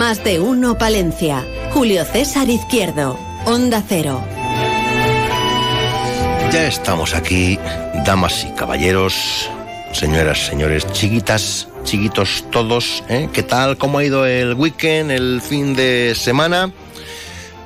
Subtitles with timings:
[0.00, 1.44] Más de uno Palencia.
[1.72, 3.18] Julio César Izquierdo.
[3.44, 4.24] Onda Cero.
[6.50, 7.58] Ya estamos aquí,
[8.06, 9.50] damas y caballeros,
[9.92, 13.04] señoras, señores, chiquitas, chiquitos todos.
[13.10, 13.28] ¿eh?
[13.30, 13.76] ¿Qué tal?
[13.76, 16.72] ¿Cómo ha ido el weekend, el fin de semana?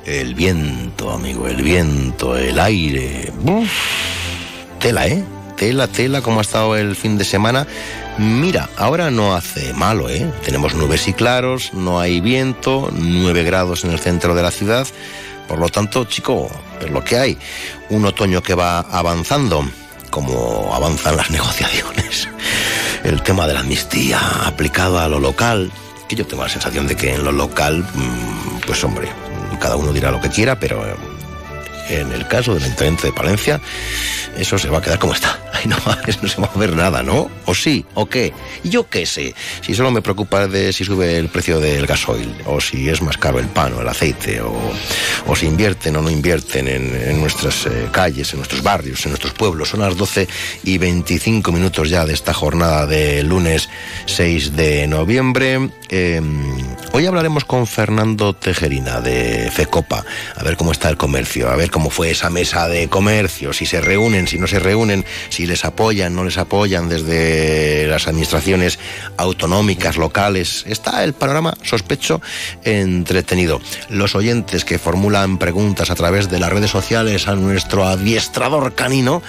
[0.04, 3.32] El viento, amigo, el viento, el aire.
[3.44, 3.70] Uf,
[4.80, 5.22] tela, ¿eh?
[5.56, 7.64] Tela, tela, ¿cómo ha estado el fin de semana?
[8.18, 10.30] Mira, ahora no hace malo, ¿eh?
[10.44, 14.86] Tenemos nubes y claros, no hay viento, 9 grados en el centro de la ciudad.
[15.48, 16.48] Por lo tanto, chico,
[16.80, 17.38] es lo que hay.
[17.90, 19.68] Un otoño que va avanzando,
[20.10, 22.28] como avanzan las negociaciones.
[23.02, 25.72] El tema de la amnistía aplicado a lo local,
[26.08, 29.08] que yo tengo la sensación de que en lo local, mm, pues hombre,
[29.58, 30.84] cada uno dirá lo que quiera, pero
[31.88, 33.60] en el caso del Ayuntamiento de Palencia,
[34.38, 35.38] eso se va a quedar como está.
[35.52, 35.76] Ahí no,
[36.22, 37.30] no se va a ver nada, ¿no?
[37.46, 37.84] ¿O sí?
[37.94, 38.32] ¿O qué?
[38.64, 39.34] Yo qué sé.
[39.60, 43.16] Si solo me preocupa de si sube el precio del gasoil, o si es más
[43.16, 47.88] caro el pan o el aceite, o, si invierten o no invierten en, nuestras eh,
[47.92, 49.68] calles, en nuestros barrios, en nuestros pueblos.
[49.68, 50.28] Son las 12
[50.64, 53.68] y 25 minutos ya de esta jornada de lunes
[54.06, 55.70] 6 de noviembre.
[55.88, 56.20] Eh,
[56.92, 60.04] hoy hablaremos con Fernando Tejerina de FECOPA,
[60.36, 63.66] a ver cómo está el comercio, a ver cómo fue esa mesa de comercio, si
[63.66, 68.78] se reúnen, si no se reúnen, si les apoyan, no les apoyan desde las administraciones
[69.16, 70.62] autonómicas, locales.
[70.68, 72.22] Está el panorama, sospecho,
[72.62, 73.60] entretenido.
[73.88, 79.20] Los oyentes que formulan preguntas a través de las redes sociales a nuestro adiestrador canino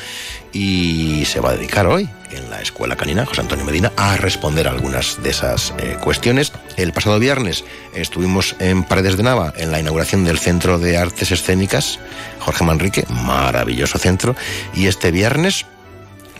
[0.55, 4.69] y se va a dedicar hoy en la Escuela Canina, José Antonio Medina, a responder
[4.69, 6.53] algunas de esas eh, cuestiones.
[6.77, 11.31] El pasado viernes estuvimos en Paredes de Nava en la inauguración del Centro de Artes
[11.31, 11.99] Escénicas,
[12.39, 14.33] Jorge Manrique, maravilloso centro,
[14.73, 15.65] y este viernes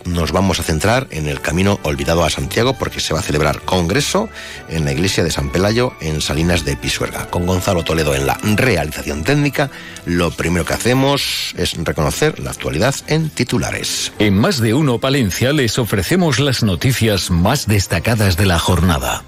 [0.06, 3.62] nos vamos a centrar en el camino olvidado a Santiago porque se va a celebrar
[3.62, 4.30] congreso
[4.70, 7.28] en la iglesia de San Pelayo en Salinas de Pisuerga.
[7.30, 9.70] Con Gonzalo Toledo en la realización técnica,
[10.06, 14.12] lo primero que hacemos es reconocer la actualidad en titulares.
[14.20, 19.24] En más de uno Palencia les ofrecemos las noticias más destacadas de la jornada.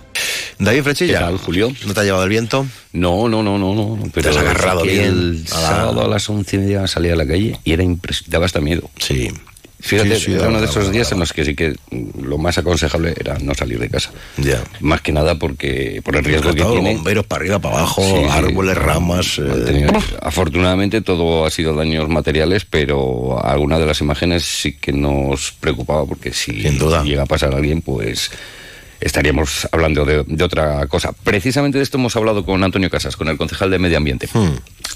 [0.59, 1.20] David Frechilla.
[1.20, 1.72] ¿Qué tal, Julio?
[1.86, 2.66] ¿No te ha llevado el viento?
[2.94, 4.09] No, no, no, no, no.
[4.12, 7.16] Te has agarrado bien El a la- sábado a las once y media salía a
[7.16, 8.90] la calle y era impresionante, daba hasta miedo.
[8.98, 9.32] Sí.
[9.80, 11.76] Fíjate, Sí, sí, era uno de esos días en los que sí que
[12.20, 14.12] lo más aconsejable era no salir de casa.
[14.38, 14.64] Ya.
[14.80, 16.96] Más que nada porque por el riesgo que tiene.
[16.96, 19.38] bomberos para arriba, para abajo, Sí, árboles, ramas.
[19.38, 24.92] eh, tenido- afortunadamente todo ha sido daños materiales, pero alguna de las imágenes sí que
[24.92, 27.04] nos preocupaba porque si Sin duda.
[27.04, 28.32] llega a pasar a alguien, pues
[29.00, 31.12] estaríamos hablando de, de otra cosa.
[31.24, 34.30] Precisamente de esto hemos hablado con Antonio Casas, con el concejal de Medio Ambiente.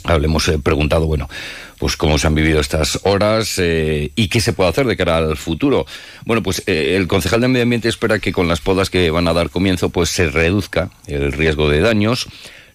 [0.08, 1.30] Le hemos eh, preguntado, bueno,
[1.78, 5.18] pues cómo se han vivido estas horas eh, y qué se puede hacer de cara
[5.18, 5.86] al futuro.
[6.26, 9.28] Bueno, pues eh, el concejal de Medio Ambiente espera que con las podas que van
[9.28, 12.28] a dar comienzo, pues se reduzca el riesgo de daños.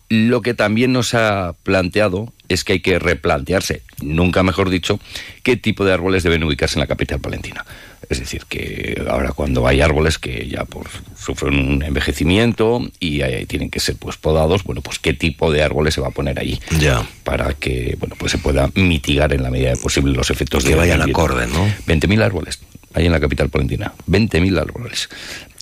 [0.09, 5.01] Lo que también nos ha planteado es que hay que replantearse, nunca mejor dicho,
[5.43, 7.65] qué tipo de árboles deben ubicarse en la capital palentina.
[8.09, 10.87] Es decir, que ahora cuando hay árboles que ya por,
[11.19, 15.63] sufren un envejecimiento y eh, tienen que ser pues podados, bueno, pues qué tipo de
[15.65, 17.05] árboles se va a poner ahí Ya.
[17.25, 20.71] para que bueno pues se pueda mitigar en la medida de posible los efectos Que
[20.71, 21.67] de vayan acorde, ¿no?
[21.89, 22.61] 20.000 árboles
[22.95, 25.09] hay en la capital palentina 20.000 árboles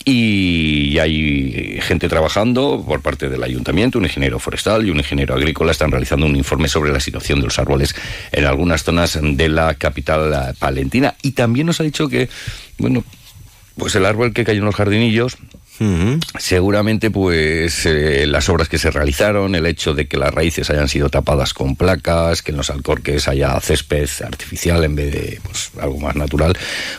[0.04, 5.72] y hay gente trabajando por parte del ayuntamiento, un ingeniero forestal y un ingeniero agrícola
[5.72, 7.94] están realizando un informe sobre la situación de los árboles
[8.31, 11.14] en algunas zonas de la capital eh, palentina.
[11.22, 12.28] Y también nos ha dicho que,
[12.76, 13.03] bueno,
[13.78, 15.38] pues el árbol que cayó en los jardinillos
[16.38, 20.88] Seguramente, pues eh, las obras que se realizaron, el hecho de que las raíces hayan
[20.88, 25.71] sido tapadas con placas, que en los alcorques haya césped artificial en vez de pues,
[25.81, 26.56] algo más natural,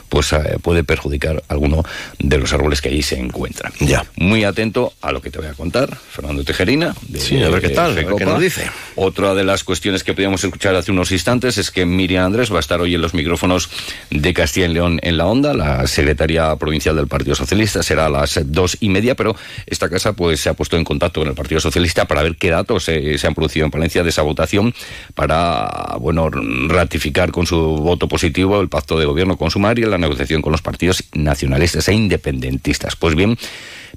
[0.09, 1.83] pues eh, puede perjudicar alguno
[2.19, 3.73] de los árboles que allí se encuentran.
[3.79, 4.05] Ya.
[4.17, 6.95] Muy atento a lo que te voy a contar, Fernando Tejerina.
[7.07, 8.69] de- Sí, a ver qué tal, qué nos dice.
[8.95, 12.57] Otra de las cuestiones que podíamos escuchar hace unos instantes es que Miriam Andrés va
[12.57, 13.69] a estar hoy en los micrófonos
[14.11, 15.53] de Castilla y León en la Onda.
[15.53, 18.39] La secretaria provincial del Partido Socialista será a las
[18.79, 19.35] y media, pero
[19.65, 22.49] esta casa pues se ha puesto en contacto con el Partido Socialista para ver qué
[22.49, 24.73] datos se han producido en Palencia de esa votación
[25.13, 29.97] para bueno ratificar con su voto positivo el pacto de gobierno con Sumar y la
[29.97, 32.95] negociación con los partidos nacionalistas e independentistas.
[32.95, 33.37] Pues bien.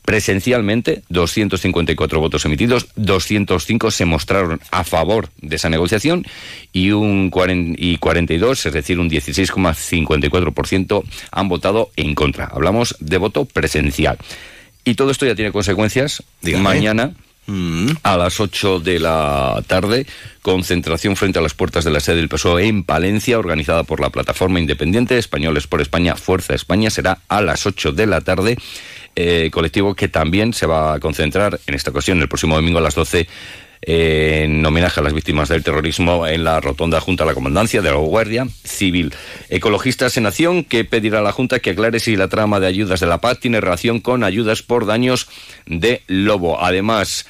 [0.04, 6.24] presencialmente, 254 votos emitidos, 205 se mostraron a favor de esa negociación
[6.72, 12.46] y un 40, y 42, es decir, un 16,54% han votado en contra.
[12.46, 14.18] Hablamos de voto presencial.
[14.88, 16.22] Y todo esto ya tiene consecuencias.
[16.60, 17.12] Mañana
[17.44, 17.90] mm.
[18.04, 20.06] a las 8 de la tarde,
[20.40, 24.08] concentración frente a las puertas de la sede del PSOE en Palencia, organizada por la
[24.08, 28.56] plataforma independiente Españoles por España, Fuerza España, será a las 8 de la tarde.
[29.14, 32.82] Eh, colectivo que también se va a concentrar en esta ocasión el próximo domingo a
[32.82, 33.28] las 12
[33.82, 37.90] en homenaje a las víctimas del terrorismo en la rotonda junto a la comandancia de
[37.90, 39.14] la Guardia Civil.
[39.48, 43.00] Ecologistas en Acción que pedirá a la Junta que aclare si la trama de ayudas
[43.00, 45.28] de la paz tiene relación con ayudas por daños
[45.66, 46.62] de lobo.
[46.62, 47.26] Además,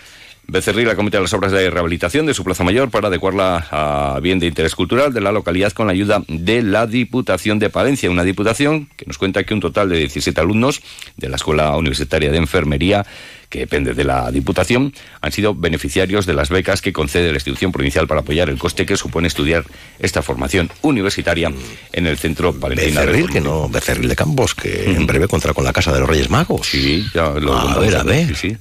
[0.50, 4.47] Becerril acomete las obras de rehabilitación de su Plaza Mayor para adecuarla a bien de
[4.47, 8.89] interés cultural de la localidad con la ayuda de la Diputación de Palencia, una diputación
[8.97, 10.81] que nos cuenta que un total de 17 alumnos
[11.19, 13.05] de la Escuela Universitaria de Enfermería
[13.49, 17.73] que depende de la Diputación, han sido beneficiarios de las becas que concede la institución
[17.73, 19.65] provincial para apoyar el coste que supone estudiar
[19.99, 21.53] esta formación universitaria
[21.93, 23.00] en el centro palentino.
[23.00, 26.09] Becerril, que no, Becerril de Campos, que en breve contará con la Casa de los
[26.09, 26.67] Reyes Magos.
[26.67, 28.37] Sí, ya lo a ver, a ver.
[28.37, 28.56] Sí,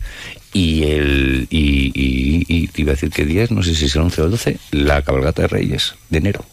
[0.53, 4.21] Y el y, y, iba a decir que 10, no sé si es el 11
[4.21, 6.45] o el 12, la cabalgata de Reyes de enero.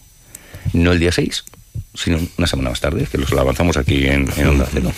[0.73, 1.45] No el día 6,
[1.95, 4.93] sino una semana más tarde, que los avanzamos aquí en, en Onda Cero.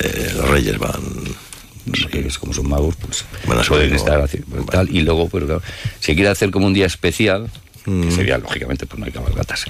[0.00, 1.00] Eh, los Reyes van
[2.12, 3.24] es como son magos, pues
[3.68, 4.94] pueden estar así, pues, tal.
[4.94, 5.62] Y luego, claro,
[6.00, 7.50] si quiere hacer como un día especial,
[7.84, 8.12] que mm.
[8.12, 9.64] sería lógicamente pues no hay cabalgatas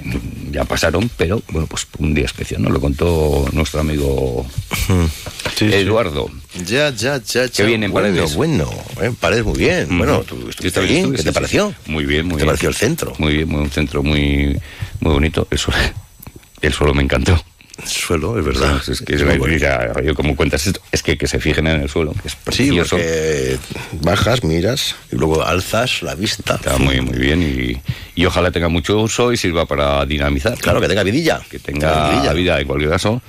[0.51, 4.45] ya pasaron pero bueno pues un día especial no lo contó nuestro amigo
[5.59, 6.29] Eduardo.
[6.65, 8.35] Ya ya ya que viene en Paredes.
[8.35, 8.69] bueno
[9.01, 9.97] eh, Paredes muy bien.
[9.97, 11.73] Bueno tú estuviste bien ¿qué te pareció?
[11.87, 13.13] muy bien muy ¿Qué te pareció el centro?
[13.17, 14.59] muy bien muy, un centro muy
[14.99, 15.47] muy bonito.
[15.49, 15.79] El suelo,
[16.61, 17.43] el suelo me encantó
[17.85, 18.81] suelo, es verdad.
[18.87, 22.13] es que es yo como cuentas esto, es que, que se fijen en el suelo,
[22.13, 22.97] que es precioso.
[22.97, 23.57] Sí,
[24.01, 26.55] bajas, miras y luego alzas la vista.
[26.55, 27.81] Está muy, muy bien y,
[28.19, 30.57] y, ojalá tenga mucho uso y sirva para dinamizar.
[30.57, 31.41] Claro, que tenga vidilla.
[31.49, 33.21] Que tenga vida en cualquier caso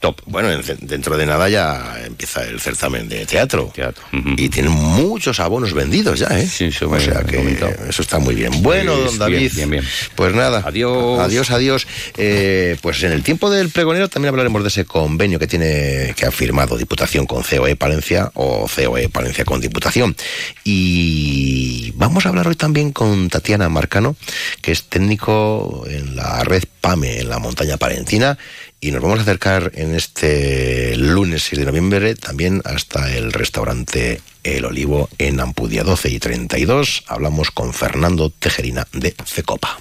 [0.00, 0.20] top.
[0.26, 0.48] Bueno,
[0.80, 3.70] dentro de nada ya empieza el certamen de teatro.
[3.74, 4.02] Teatro.
[4.36, 6.46] Y tienen muchos abonos vendidos ya, ¿eh?
[6.46, 7.58] Sí, eso, o sea que
[7.88, 8.62] eso está muy bien.
[8.62, 9.52] Bueno, don David.
[9.54, 9.84] Bien, bien,
[10.16, 10.62] Pues nada.
[10.66, 11.20] Adiós.
[11.20, 11.86] Adiós, adiós.
[12.16, 16.26] Eh, pues en el tiempo del pregonero también hablaremos de ese convenio que tiene que
[16.26, 20.16] ha firmado Diputación con COE Palencia o COE Palencia con Diputación.
[20.64, 24.16] Y vamos a hablar hoy también con Tatiana Marcano,
[24.62, 28.38] que es técnico en la red PAME en la montaña palentina
[28.80, 34.20] y nos vamos a acercar en este lunes 6 de noviembre también hasta el restaurante
[34.42, 37.04] El Olivo en Ampudia 12 y 32.
[37.06, 39.78] Hablamos con Fernando Tejerina de Cecopa.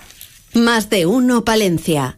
[0.54, 2.18] Más de uno Palencia.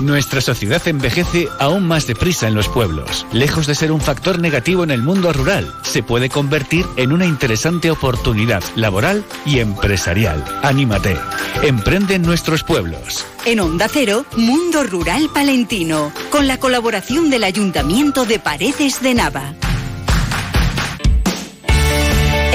[0.00, 3.26] Nuestra sociedad envejece aún más deprisa en los pueblos.
[3.32, 7.24] Lejos de ser un factor negativo en el mundo rural, se puede convertir en una
[7.24, 10.44] interesante oportunidad laboral y empresarial.
[10.62, 11.16] Anímate.
[11.62, 13.24] Emprende en nuestros pueblos.
[13.46, 19.54] En Onda Cero, Mundo Rural Palentino, con la colaboración del Ayuntamiento de Paredes de Nava.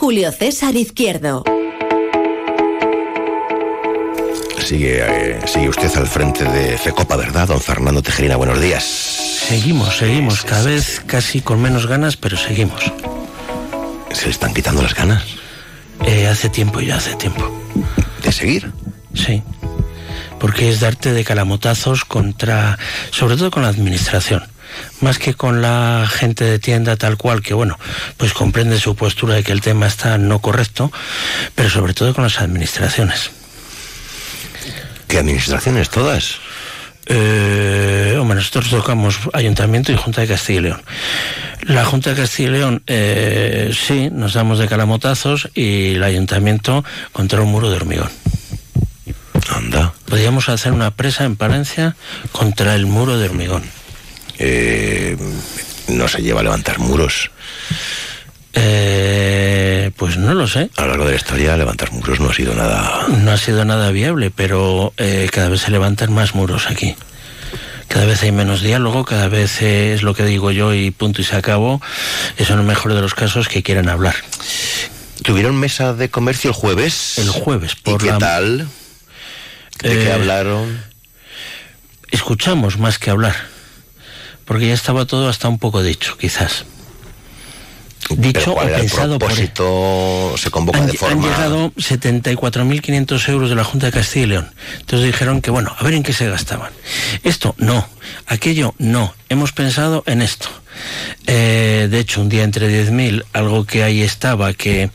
[0.00, 1.44] Julio César Izquierdo.
[4.64, 8.36] Sigue, eh, sigue usted al frente de FECOPA, ¿verdad, don Fernando Tejerina?
[8.36, 8.82] Buenos días.
[8.82, 12.80] Seguimos, seguimos, cada vez casi con menos ganas, pero seguimos.
[14.12, 15.22] ¿Se le están quitando las ganas?
[16.06, 17.52] Eh, hace tiempo ya, hace tiempo.
[18.24, 18.72] ¿De seguir?
[19.12, 19.42] sí.
[20.38, 22.78] Porque es darte de calamotazos contra,
[23.10, 24.48] sobre todo con la administración
[25.00, 27.78] más que con la gente de tienda tal cual, que bueno,
[28.16, 30.92] pues comprende su postura de que el tema está no correcto,
[31.54, 33.30] pero sobre todo con las administraciones.
[35.08, 36.36] ¿Qué administraciones todas?
[37.06, 40.82] Eh, hombre, nosotros tocamos Ayuntamiento y Junta de Castilla y León.
[41.62, 46.84] La Junta de Castilla y León, eh, sí, nos damos de calamotazos y el Ayuntamiento
[47.12, 48.10] contra un muro de hormigón.
[49.48, 49.92] Anda.
[50.06, 51.96] Podríamos hacer una presa en Palencia
[52.30, 53.64] contra el muro de hormigón.
[54.42, 55.16] Eh,
[55.88, 57.30] no se lleva a levantar muros.
[58.54, 60.70] Eh, pues no lo sé.
[60.76, 63.06] A lo largo de la historia, levantar muros no ha sido nada.
[63.08, 66.96] No ha sido nada viable, pero eh, cada vez se levantan más muros aquí.
[67.88, 71.24] Cada vez hay menos diálogo, cada vez es lo que digo yo y punto y
[71.24, 71.82] se acabó.
[72.38, 74.14] Eso en el mejor de los casos que quieran hablar.
[75.22, 77.18] ¿Tuvieron mesa de comercio el jueves?
[77.18, 78.68] El jueves, por ¿Y qué tal?
[79.82, 80.82] ¿De qué Eh, hablaron?
[82.10, 83.36] Escuchamos más que hablar,
[84.50, 86.64] porque ya estaba todo hasta un poco dicho, quizás.
[88.08, 90.34] Dicho ¿Pero cuál o pensado por propósito?
[90.36, 91.22] Se convoca han, de han forma.
[91.28, 94.52] llegado 74.500 euros de la Junta de Castilla y León.
[94.80, 96.72] Entonces dijeron que, bueno, a ver en qué se gastaban.
[97.22, 97.88] Esto, no.
[98.26, 99.14] Aquello, no.
[99.28, 100.48] Hemos pensado en esto.
[101.28, 104.90] Eh, de hecho, un día entre 10.000, algo que ahí estaba, que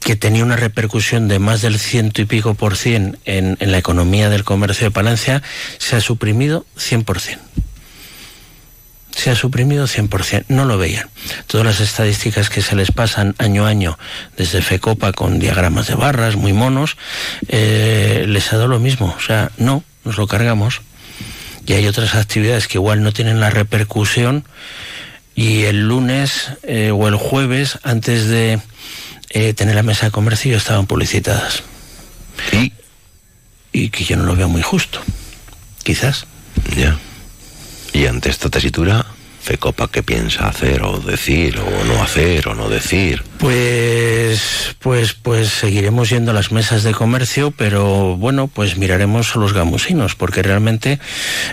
[0.00, 3.78] que tenía una repercusión de más del ciento y pico por cien en, en la
[3.78, 5.42] economía del comercio de Palencia,
[5.78, 7.38] se ha suprimido 100%
[9.18, 11.08] se ha suprimido 100%, no lo veían.
[11.48, 13.98] Todas las estadísticas que se les pasan año a año
[14.36, 16.96] desde FECOPA con diagramas de barras muy monos,
[17.48, 20.82] eh, les ha dado lo mismo, o sea, no, nos lo cargamos.
[21.66, 24.44] Y hay otras actividades que igual no tienen la repercusión
[25.34, 28.60] y el lunes eh, o el jueves, antes de
[29.30, 31.64] eh, tener la mesa de comercio, estaban publicitadas.
[32.52, 32.72] Y,
[33.72, 35.00] y que yo no lo veo muy justo,
[35.82, 36.26] quizás.
[36.76, 36.96] Ya.
[37.92, 39.06] Y ante esta tesitura,
[39.42, 43.22] FECOPA, ¿qué piensa hacer o decir o no hacer o no decir?
[43.38, 49.38] Pues, pues, pues seguiremos yendo a las mesas de comercio, pero bueno, pues miraremos a
[49.38, 50.98] los gamusinos, porque realmente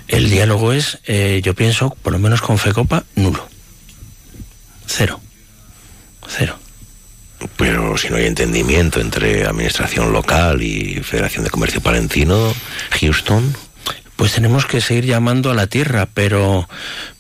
[0.08, 3.48] el diálogo es, eh, yo pienso, por lo menos con FECOPA, nulo.
[4.88, 5.22] Cero.
[6.28, 6.60] Cero.
[7.58, 12.54] Pero si no hay entendimiento entre Administración Local y Federación de Comercio Palentino,
[13.00, 13.56] Houston.
[14.16, 16.68] Pues tenemos que seguir llamando a la tierra, pero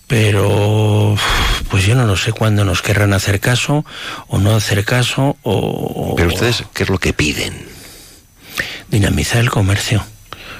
[0.07, 1.15] pero
[1.69, 3.83] pues yo no lo sé cuándo nos querrán hacer caso
[4.27, 7.75] o no hacer caso o Pero ustedes, ¿qué es lo que piden?
[8.89, 10.05] dinamizar el comercio.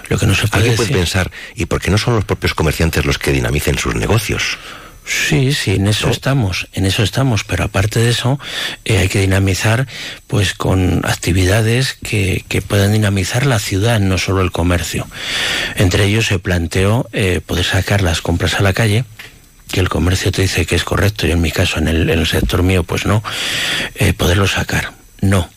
[0.10, 2.54] Lo que no se puede Alguien puede pensar, ¿y por qué no son los propios
[2.54, 4.58] comerciantes los que dinamicen sus negocios?
[5.06, 8.40] Sí, sí, en eso estamos, en eso estamos, pero aparte de eso
[8.86, 9.88] eh, hay que dinamizar
[10.28, 15.08] pues con actividades que, que puedan dinamizar la ciudad, no solo el comercio.
[15.76, 19.06] Entre ellos se planteó eh, poder sacar las compras a la calle,
[19.72, 22.20] que el comercio te dice que es correcto y en mi caso en el, en
[22.20, 23.24] el sector mío pues no,
[23.96, 24.94] eh, poderlo sacar.
[25.22, 25.50] No,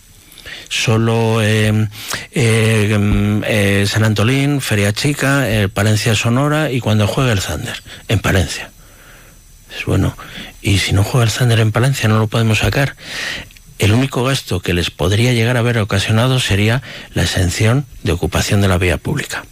[0.68, 1.88] solo eh,
[2.32, 8.18] eh, mm, eh, San Antolín, Feria Chica, Palencia Sonora y cuando juegue el Thunder, en
[8.18, 8.70] Palencia.
[9.78, 10.16] Es bueno,
[10.60, 12.96] y si no juega el Thunder en Palencia no lo podemos sacar.
[13.78, 16.82] El único gasto que les podría llegar a haber ocasionado sería
[17.14, 19.44] la exención de ocupación de la vía pública.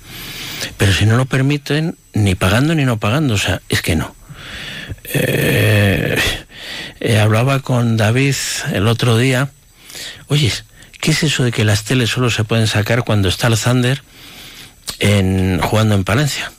[0.78, 4.16] Pero si no lo permiten, ni pagando ni no pagando, o sea, es que no.
[5.04, 6.16] Eh,
[6.98, 8.34] eh, hablaba con David
[8.72, 9.50] el otro día.
[10.26, 10.52] Oye,
[11.00, 14.02] ¿qué es eso de que las teles solo se pueden sacar cuando está el Thunder
[15.62, 16.50] jugando en Palencia?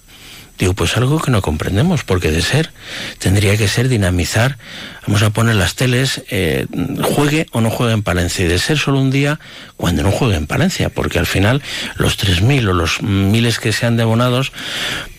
[0.58, 2.72] Digo, pues algo que no comprendemos, porque de ser,
[3.20, 4.58] tendría que ser dinamizar,
[5.06, 6.66] vamos a poner las teles, eh,
[7.04, 9.40] juegue o no juegue en Palencia, y de ser solo un día
[9.76, 11.62] cuando no juegue en Palencia, porque al final
[11.98, 14.52] los 3.000 o los miles que sean de abonados,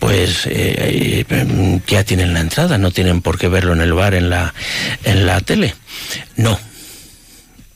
[0.01, 4.15] pues eh, eh, ya tienen la entrada, no tienen por qué verlo en el bar,
[4.15, 4.55] en la,
[5.05, 5.77] en la tele.
[6.37, 6.59] No.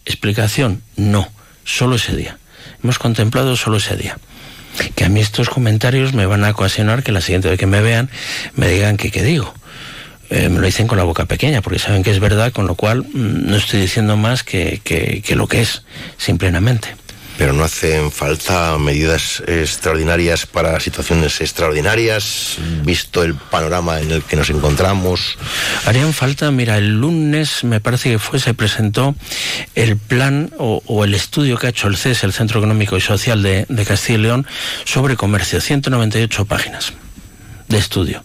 [0.04, 1.30] Explicación, no,
[1.64, 2.38] solo ese día.
[2.82, 4.18] Hemos contemplado solo ese día
[4.94, 7.80] que a mí estos comentarios me van a ocasionar que la siguiente vez que me
[7.80, 8.10] vean
[8.54, 9.52] me digan que qué digo.
[10.30, 12.74] Eh, me lo dicen con la boca pequeña, porque saben que es verdad, con lo
[12.74, 15.82] cual mm, no estoy diciendo más que, que- que lo que es,
[16.16, 16.88] simplemente.
[17.38, 24.36] Pero no hacen falta medidas extraordinarias para situaciones extraordinarias, visto el panorama en el que
[24.36, 25.38] nos encontramos.
[25.86, 29.14] Harían falta, mira, el lunes me parece que fue, se presentó
[29.74, 33.42] el plan o, el estudio que ha hecho el CES, el Centro Económico y Social
[33.42, 34.46] de, de Castilla y León,
[34.84, 36.92] sobre comercio, 198 páginas
[37.72, 38.24] de estudio.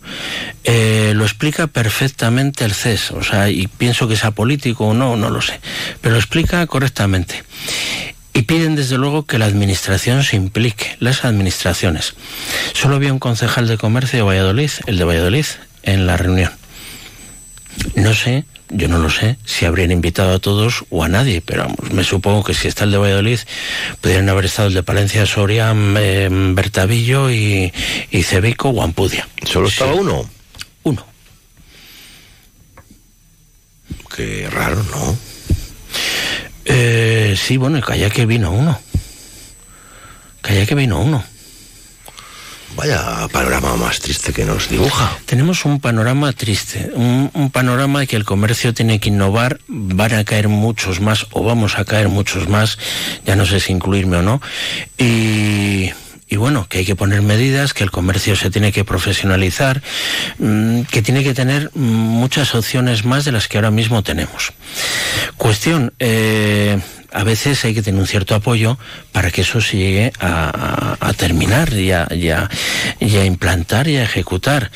[0.64, 5.16] Eh, lo explica perfectamente el CES, o sea, y pienso que sea político o no,
[5.16, 5.60] no lo sé,
[6.02, 7.44] pero lo explica correctamente.
[8.38, 12.14] Y piden desde luego que la administración se implique, las administraciones.
[12.76, 15.46] Solo había un concejal de comercio de Valladolid, el de Valladolid,
[15.82, 16.52] en la reunión.
[17.96, 21.66] No sé, yo no lo sé, si habrían invitado a todos o a nadie, pero
[21.92, 23.40] me supongo que si está el de Valladolid,
[24.02, 27.74] pudieran haber estado el de Palencia, Soria, eh, Bertavillo y,
[28.12, 29.28] y Cebico o Ampudia.
[29.46, 30.30] ¿Solo estaba uno?
[30.84, 31.04] Uno.
[34.16, 35.18] Qué raro, ¿no?
[36.70, 36.97] Eh,
[37.38, 38.80] sí, bueno, calla que vino uno.
[40.42, 41.24] Calla que vino uno.
[42.76, 45.18] Vaya panorama más triste que nos dibuja.
[45.26, 50.24] Tenemos un panorama triste, un, un, panorama que el comercio tiene que innovar, van a
[50.24, 52.78] caer muchos más o vamos a caer muchos más,
[53.26, 54.42] ya no sé si incluirme o no,
[54.98, 55.92] y,
[56.30, 59.82] y bueno, que hay que poner medidas, que el comercio se tiene que profesionalizar,
[60.38, 64.52] mmm, que tiene que tener muchas opciones más de las que ahora mismo tenemos.
[65.38, 66.80] Cuestión, eh,
[67.12, 68.78] a veces hay que tener un cierto apoyo
[69.12, 72.50] para que eso se llegue a, terminar y a,
[73.26, 74.72] implantar y a ejecutar.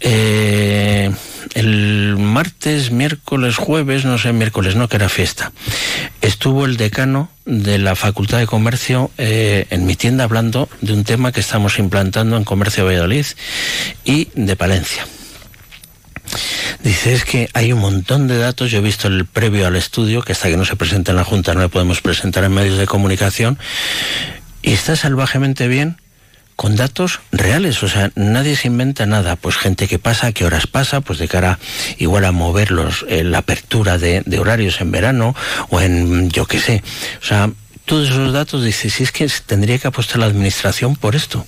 [0.00, 1.10] Eh,
[1.54, 5.52] el martes, miércoles, jueves, no sé, miércoles no, que era fiesta,
[6.20, 11.04] estuvo el decano de la Facultad de Comercio eh, en mi tienda hablando de un
[11.04, 13.26] tema que estamos implantando en Comercio Valladolid
[14.04, 15.06] y de Palencia.
[16.82, 20.22] Dice, es que hay un montón de datos, yo he visto el previo al estudio,
[20.22, 22.78] que hasta que no se presenta en la Junta no le podemos presentar en medios
[22.78, 23.58] de comunicación,
[24.62, 25.98] y está salvajemente bien
[26.56, 30.66] con datos reales, o sea, nadie se inventa nada, pues gente que pasa, qué horas
[30.66, 31.58] pasa, pues de cara
[31.98, 35.34] igual a mover los, eh, la apertura de, de horarios en verano
[35.70, 36.82] o en, yo qué sé,
[37.20, 37.50] o sea,
[37.84, 41.46] todos esos datos, dice, si es que tendría que apostar la administración por esto.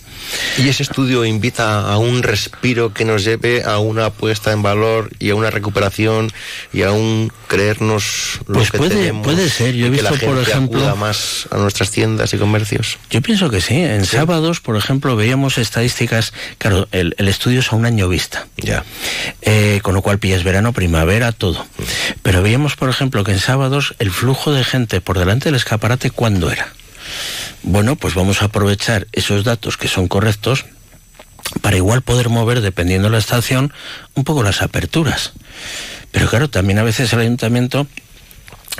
[0.58, 5.10] Y ese estudio invita a un respiro que nos lleve a una puesta en valor
[5.18, 6.32] y a una recuperación
[6.72, 9.24] y a un creernos lo pues que puede, tenemos.
[9.24, 10.96] Puede ser, yo he visto, que la por ejemplo.
[10.96, 12.98] más a nuestras tiendas y comercios.
[13.10, 13.74] Yo pienso que sí.
[13.74, 14.16] En sí.
[14.16, 16.32] sábados, por ejemplo, veíamos estadísticas.
[16.58, 18.46] Claro, el, el estudio es a un año vista.
[18.56, 18.84] Ya.
[19.42, 21.64] Eh, con lo cual pillas verano, primavera, todo.
[22.22, 26.10] Pero veíamos, por ejemplo, que en sábados el flujo de gente por delante del escaparate,
[26.26, 26.72] ¿cuándo era?
[27.62, 30.64] Bueno, pues vamos a aprovechar esos datos que son correctos
[31.60, 33.72] para igual poder mover, dependiendo de la estación,
[34.16, 35.34] un poco las aperturas.
[36.10, 37.86] Pero claro, también a veces el ayuntamiento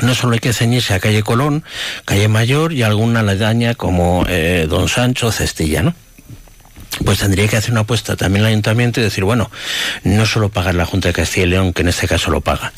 [0.02, 1.62] no solo hay que ceñirse a calle Colón,
[2.04, 5.94] calle Mayor y alguna aledaña como eh, Don Sancho, Cestilla, ¿no?
[7.04, 9.52] Pues tendría que hacer una apuesta también el ayuntamiento y decir, bueno,
[10.02, 12.72] no solo pagar la Junta de Castilla y León, que en este caso lo paga,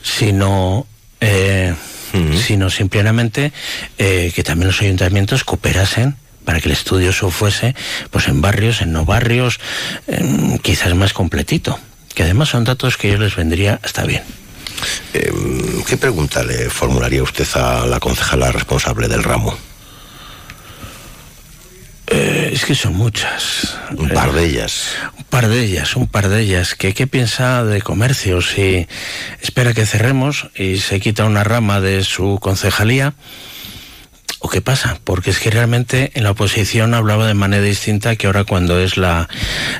[0.00, 0.86] sino...
[1.20, 1.74] Eh,
[2.12, 2.42] Uh -huh.
[2.42, 3.52] sino simplemente
[3.98, 7.74] eh, que también los ayuntamientos cooperasen para que el estudio se fuese
[8.10, 9.60] pues en barrios, en no barrios,
[10.08, 11.78] eh, quizás más completito.
[12.14, 14.22] Que además son datos que yo les vendría hasta bien.
[15.14, 15.32] Eh,
[15.86, 19.56] ¿Qué pregunta le formularía usted a la concejala responsable del ramo?
[22.50, 23.78] Es que son muchas.
[23.96, 24.88] Un par de ellas.
[25.16, 26.74] Un par de ellas, un par de ellas.
[26.74, 28.42] ¿Qué, qué piensa de comercio?
[28.42, 28.88] Si
[29.40, 33.14] espera que cerremos y se quita una rama de su concejalía.
[34.40, 34.98] ¿O qué pasa?
[35.04, 38.96] Porque es que realmente en la oposición hablaba de manera distinta que ahora cuando es
[38.96, 39.28] la,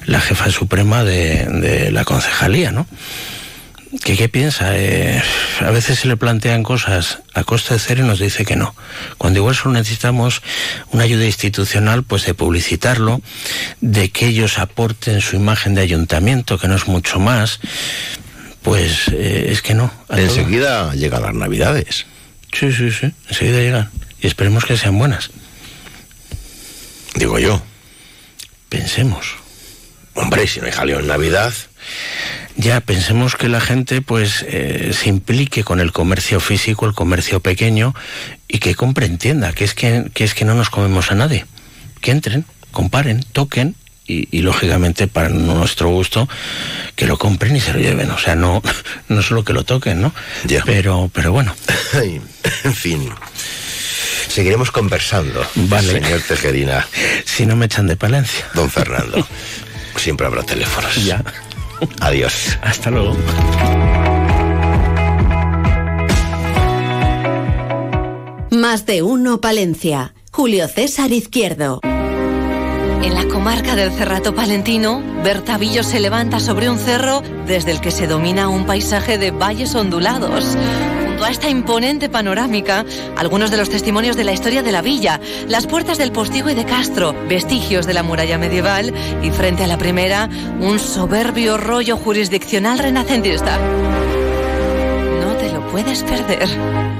[0.05, 2.87] la jefa suprema de, de la concejalía, ¿no?
[4.05, 4.79] ¿Qué, qué piensa?
[4.79, 5.21] Eh,
[5.61, 8.75] a veces se le plantean cosas a costa de cero y nos dice que no.
[9.19, 10.43] Cuando igual solo necesitamos
[10.93, 13.21] una ayuda institucional, pues de publicitarlo,
[13.81, 17.59] de que ellos aporten su imagen de ayuntamiento, que no es mucho más,
[18.63, 19.93] pues eh, es que no.
[20.09, 20.93] Enseguida todo.
[20.95, 22.07] llegan las navidades.
[22.53, 23.91] Sí, sí, sí, enseguida llegan.
[24.21, 25.31] Y esperemos que sean buenas.
[27.17, 27.61] Digo yo.
[28.69, 29.35] Pensemos.
[30.15, 31.53] Hombre, si no hay jaleo en Navidad
[32.57, 37.41] ya pensemos que la gente pues eh, se implique con el comercio físico, el comercio
[37.41, 37.95] pequeño
[38.49, 41.47] y que compre, entienda que es que, que es que no nos comemos a nadie.
[42.01, 46.29] Que entren, comparen, toquen y, y, lógicamente para nuestro gusto
[46.97, 48.11] que lo compren y se lo lleven.
[48.11, 48.63] O sea, no,
[49.09, 50.13] no solo que lo toquen, ¿no?
[50.45, 50.63] Ya.
[50.65, 51.55] Pero, pero bueno.
[52.65, 53.11] en fin.
[54.29, 55.93] Seguiremos conversando, vale.
[55.93, 56.87] señor Tejerina.
[57.25, 58.47] Si no me echan de Palencia.
[58.55, 59.27] Don Fernando.
[59.97, 61.05] Siempre habrá teléfonos.
[61.05, 61.23] Ya.
[62.01, 62.59] Adiós.
[62.63, 63.17] Hasta luego.
[68.51, 70.15] Más de uno Palencia.
[70.33, 71.81] Julio César Izquierdo.
[71.83, 77.91] En la comarca del Cerrato Palentino, Bertavillo se levanta sobre un cerro desde el que
[77.91, 80.57] se domina un paisaje de valles ondulados.
[81.23, 82.85] A esta imponente panorámica,
[83.17, 86.55] algunos de los testimonios de la historia de la villa, las puertas del postigo y
[86.55, 90.29] de Castro, vestigios de la muralla medieval y frente a la primera,
[90.61, 93.59] un soberbio rollo jurisdiccional renacentista.
[95.21, 97.00] No te lo puedes perder.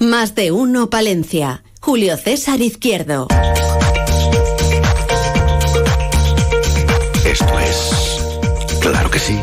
[0.00, 1.62] Más de uno Palencia.
[1.80, 3.28] Julio César Izquierdo.
[7.24, 8.20] Esto es,
[8.80, 9.38] claro que sí,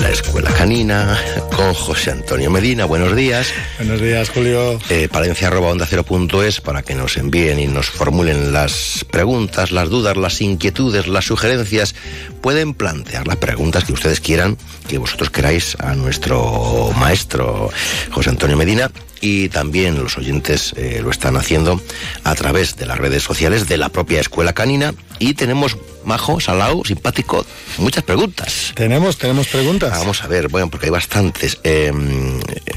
[0.00, 1.20] la Escuela Canina
[1.54, 2.86] con José Antonio Medina.
[2.86, 3.52] Buenos días.
[3.76, 4.78] Buenos días, Julio.
[4.88, 9.04] Eh, Palencia arroba onda cero punto es para que nos envíen y nos formulen las
[9.10, 11.94] preguntas, las dudas, las inquietudes, las sugerencias.
[12.40, 14.56] Pueden plantear las preguntas que ustedes quieran,
[14.88, 17.68] que vosotros queráis a nuestro maestro
[18.10, 21.78] José Antonio Medina y también los oyentes eh, lo están haciendo
[22.24, 26.84] a través de las redes sociales de la propia Escuela Canina y tenemos majo, salao,
[26.84, 27.46] simpático,
[27.78, 28.72] muchas preguntas.
[28.74, 29.90] Tenemos, tenemos preguntas.
[29.90, 31.58] Vamos a ver, bueno, porque hay bastantes.
[31.64, 31.90] Eh,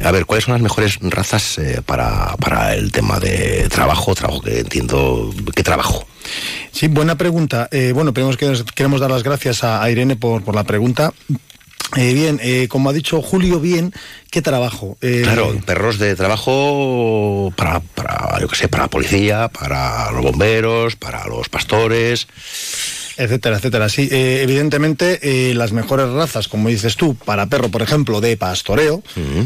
[0.03, 4.15] a ver, ¿cuáles son las mejores razas eh, para, para el tema de trabajo?
[4.15, 6.07] Trabajo que entiendo, ¿qué trabajo?
[6.71, 7.69] Sí, buena pregunta.
[7.71, 11.13] Eh, bueno, primero que queremos dar las gracias a, a Irene por, por la pregunta.
[11.95, 13.93] Eh, bien, eh, como ha dicho Julio, bien,
[14.31, 14.97] ¿qué trabajo?
[15.01, 20.23] Eh, Claro, perros de trabajo para, para, yo qué sé, para la policía, para los
[20.23, 22.27] bomberos, para los pastores.
[23.17, 23.89] Etcétera, etcétera.
[23.89, 28.37] Sí, eh, evidentemente eh, las mejores razas, como dices tú, para perro, por ejemplo, de
[28.37, 29.01] pastoreo,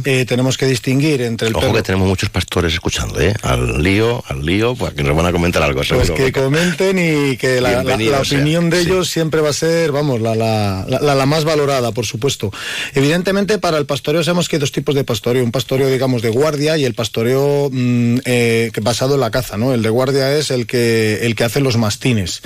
[0.05, 1.75] eh, tenemos que distinguir entre el Ojo perro.
[1.75, 3.33] que tenemos muchos pastores escuchando, ¿eh?
[3.41, 7.37] Al lío, al lío, pues que nos van a comentar algo, Pues que comenten y
[7.37, 8.89] que la, sea, opinión de sí.
[8.89, 12.51] ellos siempre va a ser, vamos, la, la, más valorada, por supuesto.
[12.93, 15.43] Evidentemente, para el pastoreo sabemos que hay dos tipos de pastoreo.
[15.43, 19.73] Un pastoreo, digamos, de guardia y el pastoreo mm, que basado en la caza, ¿no?
[19.73, 22.41] El de guardia es el que, el que hace los mastines.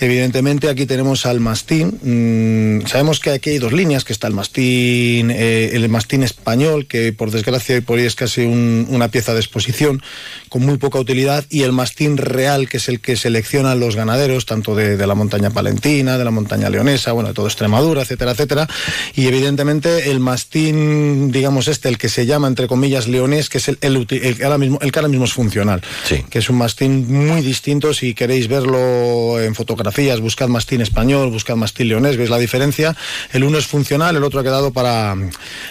[0.00, 1.98] Evidentemente, aquí tenemos al mastín.
[2.02, 6.86] mm, sabemos que aquí hay dos líneas, que está el mastín, eh, el mastín español,
[6.86, 10.00] que por desgracia hoy por hoy es casi un- una pieza de exposición
[10.48, 14.46] con muy poca utilidad, y el mastín real, que es el que seleccionan los ganaderos,
[14.46, 18.30] tanto de, de la montaña palentina, de la montaña leonesa, bueno, de todo Extremadura, etcétera,
[18.32, 18.68] etcétera.
[19.16, 23.68] Y evidentemente el mastín, digamos este, el que se llama entre comillas leonés, que es
[23.68, 25.82] el, el, el que ahora mismo, el que ahora mismo es funcional,
[26.30, 27.92] que es un mastín muy distinto.
[27.92, 32.94] Si queréis verlo en fotografías, buscad mastín español, buscad mastín leonés, veis la diferencia.
[33.32, 35.14] El uno es funcional, el otro ha quedado para,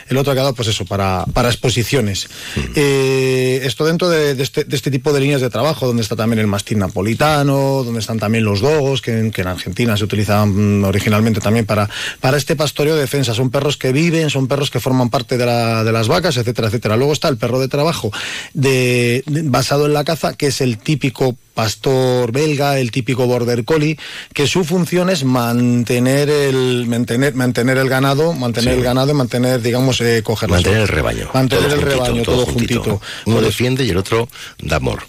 [0.09, 2.27] el otro ha quedado pues eso, para, para exposiciones.
[2.75, 6.15] Eh, esto dentro de, de este, de este tipo de líneas de trabajo, donde está
[6.15, 10.03] también el mastín napolitano, donde están también los dogos, que, en- que en Argentina se
[10.03, 11.87] utilizaban mm, originalmente también para,
[12.19, 13.35] para este pastoreo de defensa.
[13.35, 16.69] Son perros que viven, son perros que forman parte de, la- de las vacas, etcétera,
[16.69, 16.97] etcétera.
[16.97, 18.11] Luego está el perro de trabajo
[18.55, 23.63] de, de- basado en la caza, que es el típico pastor belga, el típico border
[23.63, 23.97] collie,
[24.33, 28.77] que su función es mantener el mantener mantener el ganado, mantener Sí.
[28.79, 31.29] el ganado y mantener, digamos, eh, coger Mantener el rebaño.
[31.33, 32.81] Mantener todo el juntito, rebaño, todo, juntito.
[32.83, 35.03] Uno Por eso- defiende y el otro da amor.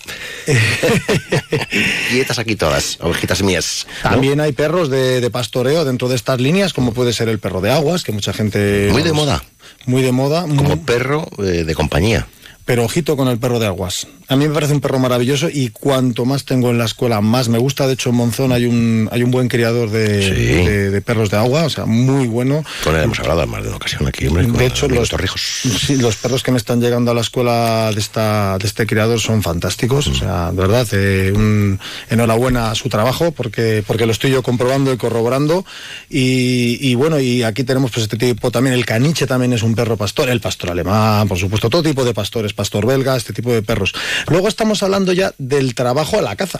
[2.11, 3.87] Quietas aquí todas, ovejitas mías.
[4.03, 4.11] ¿no?
[4.11, 7.61] También hay perros de, de pastoreo dentro de estas líneas, como puede ser el perro
[7.61, 8.89] de aguas, que mucha gente...
[8.91, 9.45] Muy de moda.
[9.85, 10.41] Muy de moda.
[10.43, 12.27] Como muy- perro eh, de compañía.
[12.67, 14.07] Pero ojito con el perro de aguas.
[14.29, 17.49] A mí me parece un perro maravilloso y cuanto más tengo en la escuela, más
[17.49, 17.87] me gusta.
[17.87, 20.29] De hecho, en Monzón hay un, hay un buen criador de, Sí.
[20.67, 22.65] de- de perros de agua, o sea, muy bueno.
[22.83, 24.49] Con él hemos hablado más de una ocasión aquí, hombre.
[24.49, 25.41] De hecho, los, torrijos.
[25.41, 29.21] sí, los perros que me están llegando a la escuela de, esta, de este criador
[29.21, 30.09] son fantásticos.
[30.09, 31.79] O sea, de verdad, eh, un-
[32.11, 35.65] enhorabuena a su trabajo porque, porque lo estoy yo comprobando y corroborando.
[36.11, 38.75] Y, y bueno, y aquí tenemos pues este tipo también.
[38.75, 42.13] El caniche también es un perro pastor, el pastor alemán, por supuesto, todo tipo de
[42.13, 43.95] pastores, pastor belga, este tipo de perros.
[44.29, 46.59] Luego estamos hablando ya del trabajo a la caza.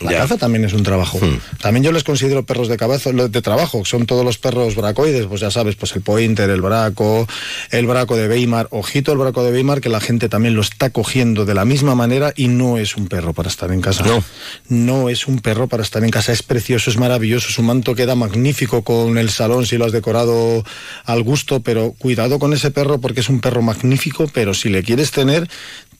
[0.00, 0.18] La Ya.
[0.18, 1.20] caza también es un trabajo.
[1.60, 3.84] También yo les considero perros de cabazo, de trabajo.
[3.84, 7.26] Son todos los perros bracoides, pues ya sabes, pues el pointer, el braco,
[7.70, 8.68] el braco de Weimar.
[8.70, 11.94] Ojito el braco de Weimar, que la gente también lo está cogiendo de la misma
[11.94, 14.04] manera y no es un perro para estar en casa.
[14.04, 14.24] No.
[14.68, 16.32] No es un perro para estar en casa.
[16.32, 17.50] Es precioso, es maravilloso.
[17.50, 20.64] Su manto queda magnífico con el salón si lo has decorado
[21.04, 24.82] al gusto, pero cuidado con ese perro porque es un perro magnífico, pero si le
[24.82, 25.48] quieres tener,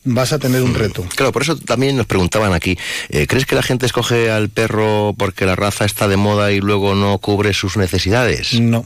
[0.04, 1.04] vas a tener un reto.
[1.14, 2.76] Claro, por eso también nos preguntaban aquí,
[3.08, 6.60] eh, ¿crees que la gente escoge al perro porque la raza está de moda y
[6.60, 8.58] luego no cubre sus necesidades?
[8.60, 8.84] No.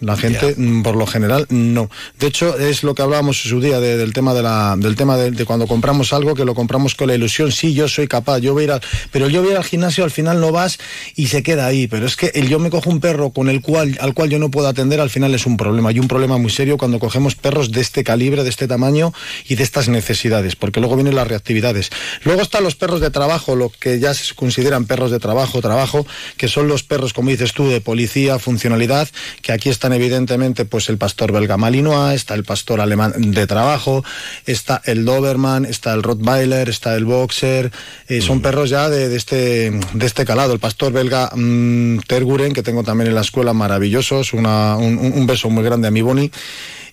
[0.00, 1.88] La gente, mm, por lo general, no.
[2.18, 5.16] De hecho, es lo que hablábamos en su día del tema de la, del tema
[5.16, 7.50] de, cuando compramos algo, que lo compramos con la ilusión.
[7.50, 9.64] Sí, yo soy capaz, yo voy a ir al, pero yo voy a ir al
[9.64, 10.78] gimnasio, al final no vas
[11.14, 11.86] y se queda ahí.
[11.86, 14.38] Pero es que el yo me cojo un perro con el cual, al cual yo
[14.38, 15.92] no puedo atender, al final es un problema.
[15.92, 19.14] Y un problema muy serio cuando cogemos perros de este calibre, de este tamaño
[19.48, 21.90] y de estas necesidades, porque luego vienen las reactividades.
[22.24, 26.06] Luego están los perros de trabajo, lo que ya se consideran perros de trabajo, trabajo,
[26.36, 29.08] que son los perros, como dices tú, de policía, funcionalidad,
[29.40, 34.02] que aquí están evidentemente pues el pastor belga malinois, está el pastor alemán de trabajo,
[34.44, 37.70] está el Doberman, está el Rottweiler, está el Boxer,
[38.08, 40.52] eh, son perros ya de, este, de este calado.
[40.52, 45.24] El pastor belga mm, Terguren, que tengo también en la escuela, maravillosos, una, un, un,
[45.24, 46.32] beso muy grande a mi Boni.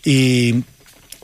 [0.06, 0.64] Y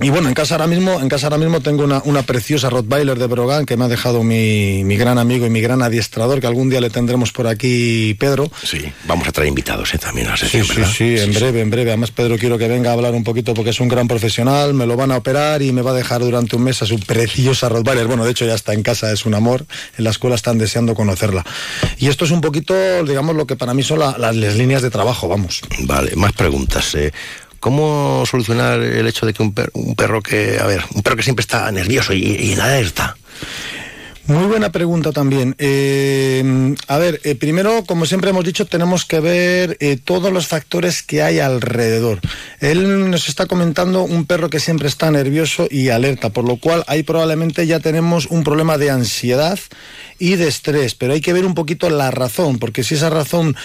[0.01, 3.17] y bueno, en casa ahora mismo, en casa ahora mismo tengo una, una preciosa Rottweiler
[3.17, 6.47] de Brogan que me ha dejado mi, mi, gran amigo y mi gran adiestrador, que
[6.47, 8.49] algún día le tendremos por aquí, Pedro.
[8.63, 9.97] Sí, vamos a traer invitados ¿eh?
[9.97, 11.91] también a la sesión, Sí, sí, sí, en breve, en breve.
[11.91, 14.85] Además, Pedro quiero que venga a hablar un poquito porque es un gran profesional, me
[14.85, 17.69] lo van a operar y me va a dejar durante un mes a su preciosa
[17.69, 18.07] Rottweiler.
[18.07, 19.65] Bueno, de hecho ya está en casa, es un amor.
[19.97, 21.45] En la escuela están deseando conocerla.
[21.97, 24.89] Y esto es un poquito, digamos, lo que para mí son las, las líneas de
[24.89, 25.61] trabajo, vamos.
[25.79, 26.95] Vale, más preguntas.
[26.95, 27.11] Eh.
[27.59, 29.53] ¿Cómo solucionar el hecho de que un,
[29.95, 33.17] perro que, a ver, un perro que siempre está nervioso y, en alerta?
[34.29, 35.55] Muy buena pregunta también.
[35.57, 40.45] Eh, a ver, eh, primero, como siempre hemos dicho, tenemos que ver eh, todos los
[40.45, 42.19] factores que hay alrededor.
[42.59, 46.83] Él nos está comentando un perro que siempre está nervioso y alerta, por lo cual
[46.85, 49.57] ahí probablemente ya tenemos un problema de ansiedad
[50.19, 53.55] y de estrés, pero hay que ver un poquito la razón, porque si esa razón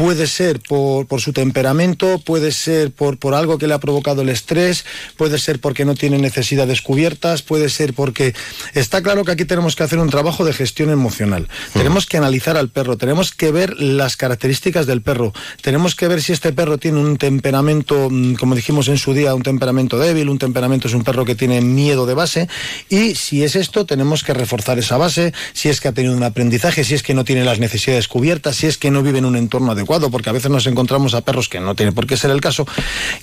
[0.00, 4.22] puede ser por, por, su temperamento, puede ser por, por algo que le ha provocado
[4.22, 4.86] el estrés,
[5.18, 8.34] puede ser porque no tiene necesidades cubiertas, puede ser porque...
[8.72, 11.48] Está claro que aquí tenemos que hacer un trabajo de gestión emocional.
[11.74, 16.22] Tenemos que analizar al perro, tenemos que ver las características del perro, tenemos que ver
[16.22, 20.30] si este perro tiene un temperamento, mm, como dijimos en su día, un temperamento débil,
[20.30, 22.48] un temperamento es un perro que tiene miedo de base,
[22.88, 26.22] y si es esto, tenemos que reforzar esa base, si es que ha tenido un
[26.22, 29.26] aprendizaje, si es que no tiene las necesidades cubiertas, si es que no vive en
[29.26, 32.16] un entorno adecuado porque a veces nos encontramos a perros que no tiene por qué
[32.16, 32.66] ser el caso,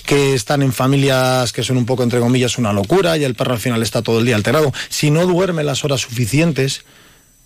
[0.05, 3.53] que están en familias que son un poco, entre comillas, una locura y el perro
[3.53, 4.73] al final está todo el día alterado.
[4.89, 6.83] Si no duerme las horas suficientes,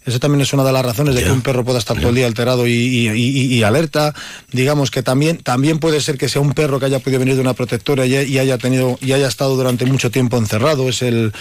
[0.03, 2.15] eso también es una de las razones de que un perro pueda estar todo el
[2.15, 4.15] día alterado y, alerta.
[4.51, 7.41] Digamos que también, también puede ser que sea un perro que haya podido venir de
[7.41, 10.89] una protectora y, haya tenido y haya estado durante mucho tiempo encerrado.
[10.89, 11.31] Es el,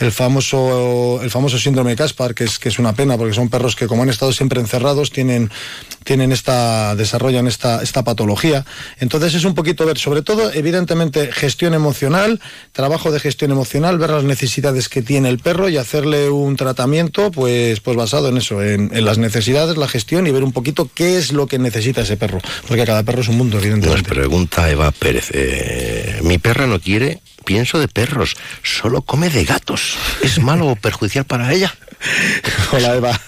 [0.00, 3.48] el famoso el famoso síndrome de Caspar, que es, que es una pena, porque son
[3.48, 5.50] perros que como han estado siempre encerrados, tienen,
[6.04, 8.64] tienen esta, desarrollan esta, esta patología.
[8.98, 12.40] Entonces es un poquito ver, sobre todo, evidentemente, gestión emocional,
[12.72, 17.30] trabajo de gestión emocional, ver las necesidades que tiene el perro y hacerle un tratamiento,
[17.30, 21.18] pues, pues basado en eso, en, las necesidades, la gestión y ver un poquito qué
[21.18, 22.38] es lo que necesita ese perro.
[22.68, 24.08] Porque cada perro es un mundo, evidentemente.
[24.08, 25.30] Nos pregunta Eva Pérez.
[25.32, 29.96] Eh, mi perra no quiere pienso de perros, solo come de gatos.
[30.22, 31.74] ¿Es malo o perjudicial para ella?
[32.72, 33.20] Hola Eva.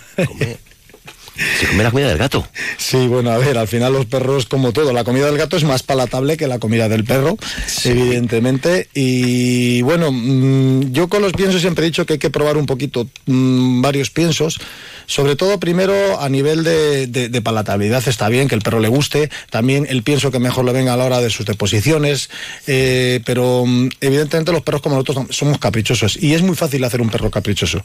[1.61, 2.46] Se come la comida del gato.
[2.77, 5.64] Sí, bueno, a ver, al final los perros, como todo, la comida del gato es
[5.64, 7.38] más palatable que la comida del perro,
[7.85, 8.88] evidentemente.
[8.92, 12.66] Y bueno, mm, yo con los piensos siempre he dicho que hay que probar un
[12.66, 14.61] poquito mm, varios piensos.
[15.09, 19.31] Sobre todo, primero, a nivel de, palatabilidad está bien, que el perro le guste.
[19.51, 22.29] También el pienso que mejor le venga a la hora de sus deposiciones.
[22.66, 26.16] Eh, pero mm, evidentemente los perros como nosotros somos caprichosos.
[26.23, 27.83] Y es muy fácil hacer un perro caprichoso.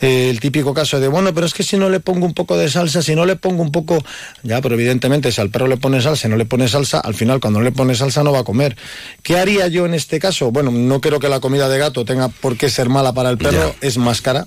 [0.00, 2.56] Eh, el típico caso de, bueno, pero es que si no le pongo un poco
[2.56, 4.02] de sal salsa, si no le pongo un poco,
[4.42, 7.14] ya, pero evidentemente si al perro le pone salsa y no le pone salsa, al
[7.14, 8.76] final cuando no le pone salsa no va a comer.
[9.22, 10.50] ¿Qué haría yo en este caso?
[10.50, 13.38] Bueno, no creo que la comida de gato tenga por qué ser mala para el
[13.38, 14.44] perro, es más cara.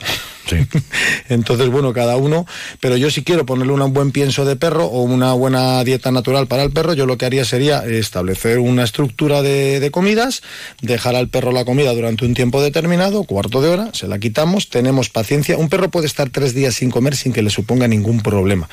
[1.29, 2.45] Entonces, bueno, cada uno,
[2.79, 6.47] pero yo si quiero ponerle un buen pienso de perro o una buena dieta natural
[6.47, 10.41] para el perro, yo lo que haría sería establecer una estructura de, de comidas,
[10.81, 14.69] dejar al perro la comida durante un tiempo determinado, cuarto de hora, se la quitamos,
[14.69, 15.58] tenemos paciencia.
[15.58, 18.69] Un perro puede estar tres días sin comer sin que le suponga ningún problema.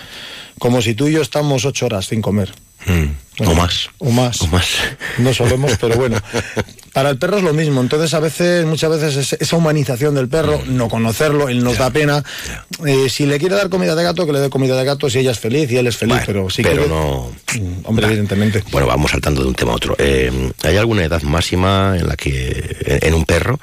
[0.58, 2.52] Como si tú y yo estamos ocho horas sin comer.
[2.86, 3.46] Mm.
[3.46, 3.88] o más.
[3.98, 4.40] O más.
[4.42, 4.66] O más.
[5.18, 6.18] No solemos, pero bueno.
[6.92, 7.80] Para el perro es lo mismo.
[7.80, 10.76] Entonces, a veces, muchas veces, esa humanización del perro, mm.
[10.76, 12.22] no conocerlo, él nos da pena.
[12.86, 15.20] Eh, si le quiere dar comida de gato, que le dé comida de gato, si
[15.20, 17.32] ella es feliz y él es feliz, pero sí pero no.
[17.58, 18.62] Mm, hombre, evidentemente.
[18.70, 19.96] Bueno, vamos saltando de un tema a otro.
[19.98, 23.58] Eh, ¿Hay alguna edad máxima en la que, en un perro,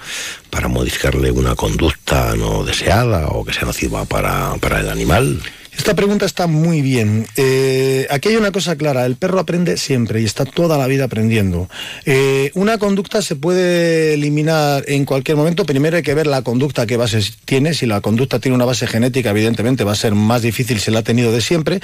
[0.49, 5.39] para modificarle una conducta no deseada o que sea nociva para, para el animal?
[5.79, 7.25] Esta pregunta está muy bien.
[7.37, 11.05] Eh, aquí hay una cosa clara, el perro aprende siempre y está toda la vida
[11.05, 11.69] aprendiendo.
[12.05, 15.65] Eh, una conducta se puede eliminar en cualquier momento.
[15.65, 17.73] Primero hay que ver la conducta que base tiene.
[17.73, 20.99] Si la conducta tiene una base genética, evidentemente va a ser más difícil si la
[20.99, 21.79] ha tenido de siempre.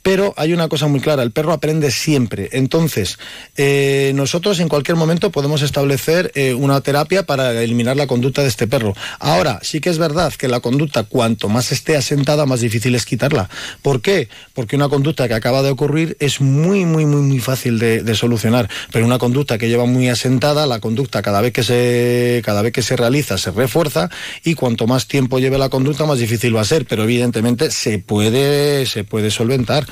[0.00, 2.50] Pero hay una cosa muy clara, el perro aprende siempre.
[2.52, 3.18] Entonces,
[3.56, 8.68] eh, nosotros en cualquier momento podemos establecer una terapia para eliminar la conducta de este
[8.68, 8.94] perro.
[9.18, 13.04] Ahora, sí que es verdad que la conducta, cuanto más esté asentada, más difícil es
[13.04, 13.39] quitarla.
[13.82, 14.28] ¿Por qué?
[14.54, 18.68] Porque una conducta que acaba de ocurrir es muy, muy, muy, muy fácil de, solucionar.
[18.92, 22.72] Pero una conducta que lleva muy asentada, la conducta cada vez que se, cada vez
[22.72, 24.10] que se realiza se refuerza
[24.44, 26.86] y cuanto más tiempo lleve la conducta, más difícil va a ser.
[26.86, 29.86] Pero evidentemente se puede, se puede solventar.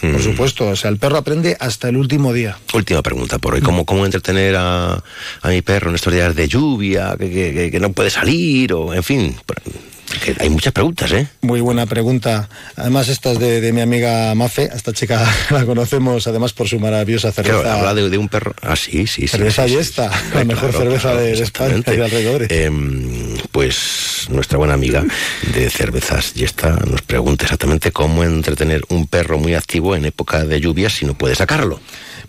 [0.00, 0.22] Por mm.
[0.22, 2.56] supuesto, o sea, el perro aprende hasta el último día.
[2.72, 3.60] Última pregunta por hoy.
[3.60, 5.02] ¿Cómo, cómo entretener a,
[5.44, 9.36] mi perro en estos días de lluvia, que, que no puede salir, o en fin?
[10.38, 11.26] Hay muchas preguntas, ¿eh?
[11.40, 12.48] Muy buena pregunta.
[12.76, 14.70] Además, esta es de, mi amiga Mafe.
[14.74, 17.62] esta chica la conocemos además por su maravillosa cerveza.
[17.62, 18.54] Claro, habla de, un perro.
[18.62, 19.28] Ah, sí, sí, sí.
[19.28, 22.50] Cerveza y esta, la mejor cerveza de, España y de alrededores.
[22.50, 25.04] Em, pues nuestra buena amiga
[25.54, 30.44] de cervezas y esta nos pregunta exactamente cómo entretener un perro muy activo en época
[30.44, 31.80] de lluvias si no puede sacarlo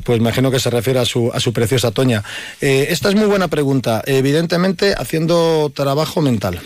[0.04, 2.24] pues imagino que se refiere a su, a su preciosa Toña.
[2.60, 4.02] Eh, esta es muy buena pregunta.
[4.06, 6.60] Evidentemente, haciendo trabajo mental.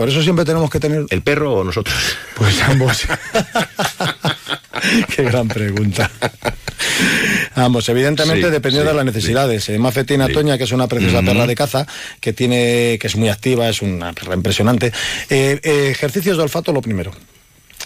[0.00, 1.04] Por eso siempre tenemos que tener...
[1.10, 1.94] ¿El perro o nosotros?
[2.34, 3.02] Pues ambos.
[5.14, 6.10] Qué gran pregunta.
[7.54, 9.64] Ambos, evidentemente dependiendo de las necesidades.
[9.64, 11.86] Sí, Mafe tiene a Toña, que es una preciosa perra de caza,
[12.18, 14.90] que tiene, que es muy activa, es una perra impresionante.
[15.28, 17.12] Eh, eh, ejercicios de olfato, lo primero.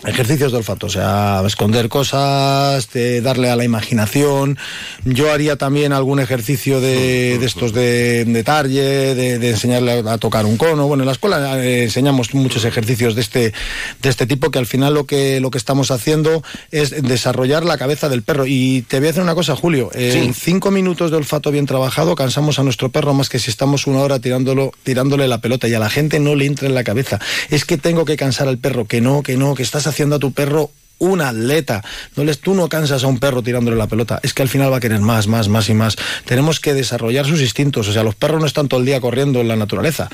[0.07, 2.89] Ejercicios de olfato, o sea, esconder cosas,
[3.23, 4.59] darle a la imaginación.
[5.05, 10.87] Yo haría también algún ejercicio de, estos de, de de, enseñarle a, tocar un cono.
[10.87, 13.55] Bueno, en la escuela eh, enseñamos muchos ejercicios de este,
[14.03, 17.79] de este tipo que al final lo que, lo que estamos haciendo es desarrollar la
[17.79, 18.45] cabeza del perro.
[18.47, 19.91] Y te voy a decir una cosa, Julio.
[19.95, 23.87] En cinco minutos de olfato bien trabajado cansamos a nuestro perro más que si estamos
[23.87, 26.85] una hora tirándolo, tirándole la pelota y a la gente no le entra en la
[26.85, 27.21] cabeza.
[27.49, 30.19] Es que tengo que cansar al perro, que no, que no, que estás haciendo a
[30.19, 31.83] tu perro un atleta.
[32.17, 34.21] No les, tú no cansas a un perro tirándole la pelota.
[34.23, 35.97] Es que al final va a querer más, más, más y más.
[36.25, 37.89] Tenemos que desarrollar sus instintos.
[37.89, 40.09] O sea, los perros no están todo el día corriendo en la naturaleza.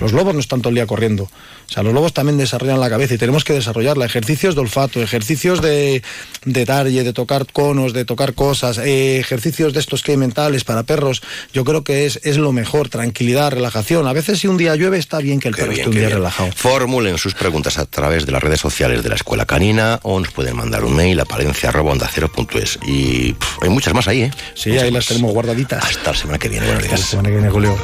[0.00, 1.30] Los lobos no están todo el día corriendo.
[1.72, 4.04] O sea, los lobos también desarrollan la cabeza y tenemos que desarrollarla.
[4.04, 6.02] Ejercicios de olfato, ejercicios de,
[6.44, 10.82] de de tocar conos, de tocar cosas, eh, ejercicios de estos que hay mentales para
[10.82, 11.22] perros.
[11.54, 12.90] Yo creo que es, es lo mejor.
[12.90, 14.06] Tranquilidad, relajación.
[14.06, 16.50] A veces si un día llueve está bien que el perro esté un día relajado.
[16.54, 20.30] Formulen sus preguntas a través de las redes sociales de la Escuela Canina o nos
[20.30, 22.80] pueden mandar un mail a palencia.onda0.es.
[22.86, 24.30] Y hay muchas más ahí, ¿eh?
[24.54, 25.82] Sí, ahí las tenemos guardaditas.
[25.82, 26.66] Hasta la semana que viene.
[26.66, 27.00] Buenos días.
[27.00, 27.78] Hasta la semana que viene, Julio.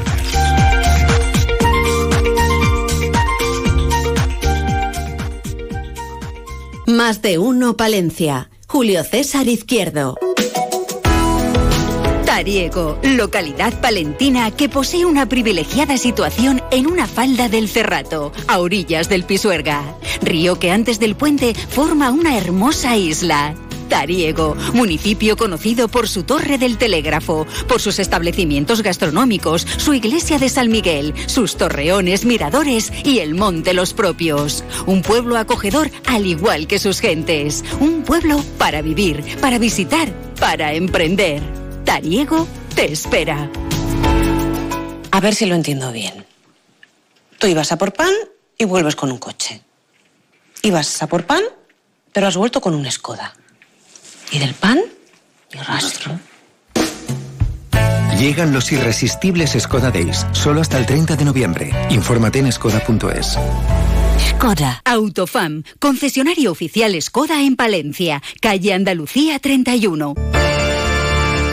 [6.98, 8.50] Más de uno Palencia.
[8.66, 10.16] Julio César Izquierdo.
[12.26, 19.08] Tariego, localidad palentina que posee una privilegiada situación en una falda del Cerrato, a orillas
[19.08, 23.54] del Pisuerga, río que antes del puente forma una hermosa isla.
[23.88, 30.48] Tariego, municipio conocido por su torre del telégrafo, por sus establecimientos gastronómicos, su iglesia de
[30.48, 34.64] San Miguel, sus torreones, miradores y el monte Los Propios.
[34.86, 37.64] Un pueblo acogedor al igual que sus gentes.
[37.80, 41.42] Un pueblo para vivir, para visitar, para emprender.
[41.84, 43.50] Tariego te espera.
[45.10, 46.26] A ver si lo entiendo bien.
[47.38, 48.12] Tú ibas a por pan
[48.56, 49.62] y vuelves con un coche.
[50.62, 51.42] Ibas a por pan,
[52.12, 53.34] pero has vuelto con una escoda.
[54.30, 54.80] Y del pan,
[55.52, 56.18] y rastro.
[58.18, 61.70] Llegan los irresistibles Skoda Days, solo hasta el 30 de noviembre.
[61.90, 63.38] Infórmate en skoda.es.
[64.30, 64.82] Skoda.
[64.84, 70.14] Autofam, concesionario oficial Skoda en Palencia, calle Andalucía 31.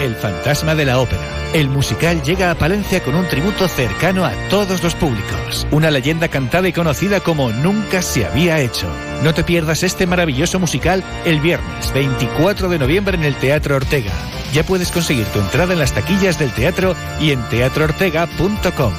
[0.05, 1.19] El fantasma de la ópera.
[1.51, 5.65] El musical llega a Palencia con un tributo cercano a todos los públicos.
[5.71, 8.85] Una leyenda cantada y conocida como nunca se había hecho.
[9.23, 14.11] No te pierdas este maravilloso musical el viernes 24 de noviembre en el Teatro Ortega.
[14.53, 18.93] Ya puedes conseguir tu entrada en las taquillas del teatro y en teatroortega.com.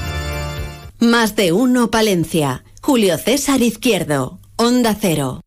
[0.99, 2.65] Más de uno Palencia.
[2.83, 4.41] Julio César Izquierdo.
[4.57, 5.46] Onda Cero.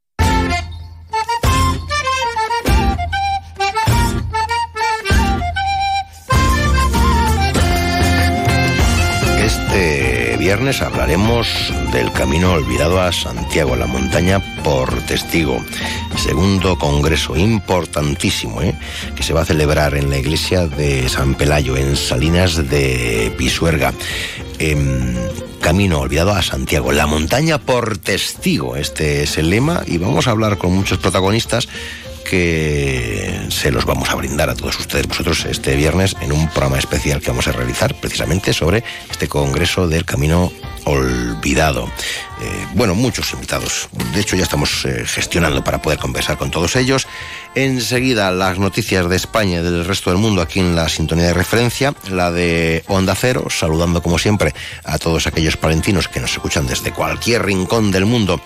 [10.50, 11.48] Viernes hablaremos
[11.92, 15.64] del camino olvidado a Santiago, la montaña por testigo.
[16.18, 18.74] Segundo congreso importantísimo ¿eh?
[19.16, 23.94] que se va a celebrar en la iglesia de San Pelayo, en Salinas de Pisuerga.
[24.58, 25.14] Em,
[25.60, 26.92] camino olvidado a Santiago.
[26.92, 31.68] La montaña por testigo, este es el lema y vamos a hablar con muchos protagonistas
[32.30, 36.78] que se los vamos a brindar a todos ustedes, vosotros, este viernes en un programa
[36.78, 40.52] especial que vamos a realizar precisamente sobre este Congreso del Camino
[40.86, 41.86] Olvidado.
[42.42, 43.90] Eh, bueno, muchos invitados.
[44.14, 47.08] De hecho, ya estamos eh, gestionando para poder conversar con todos ellos.
[47.56, 51.34] Enseguida, las noticias de España y del resto del mundo aquí en la sintonía de
[51.34, 54.54] referencia, la de Onda Cero, saludando como siempre
[54.84, 58.40] a todos aquellos palentinos que nos escuchan desde cualquier rincón del mundo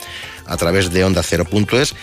[0.46, 1.96] a través de onda cero.es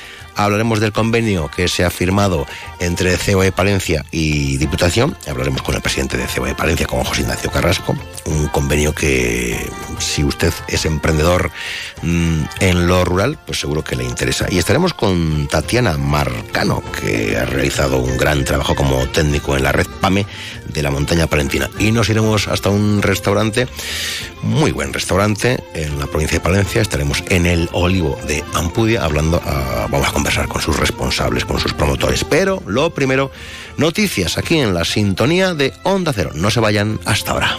[0.45, 2.47] hablaremos del convenio que se ha firmado
[2.79, 5.17] entre COE Palencia y Diputación.
[5.29, 7.97] Hablaremos con el presidente de COE Palencia, con José Ignacio Carrasco.
[8.25, 9.69] Un convenio que,
[9.99, 11.51] si usted es emprendedor
[12.03, 14.47] mm, en lo rural, pues seguro que le interesa.
[14.51, 19.73] Y estaremos con Tatiana Marcano, que ha realizado un gran trabajo como técnico en la
[19.73, 20.27] red PAME
[20.67, 21.71] de la montaña palentina.
[21.79, 23.69] Y nos iremos hasta un restaurante,
[24.43, 26.83] muy buen restaurante, en la provincia de Palencia.
[26.83, 31.61] Estaremos en el Olivo de Ampudia, hablando, ah, vamos a conversar con sus responsables, con
[31.61, 32.25] sus promotores.
[32.25, 33.31] Pero lo primero,
[33.77, 36.31] noticias aquí en la sintonía de Onda Cero.
[36.35, 37.59] No se vayan hasta ahora.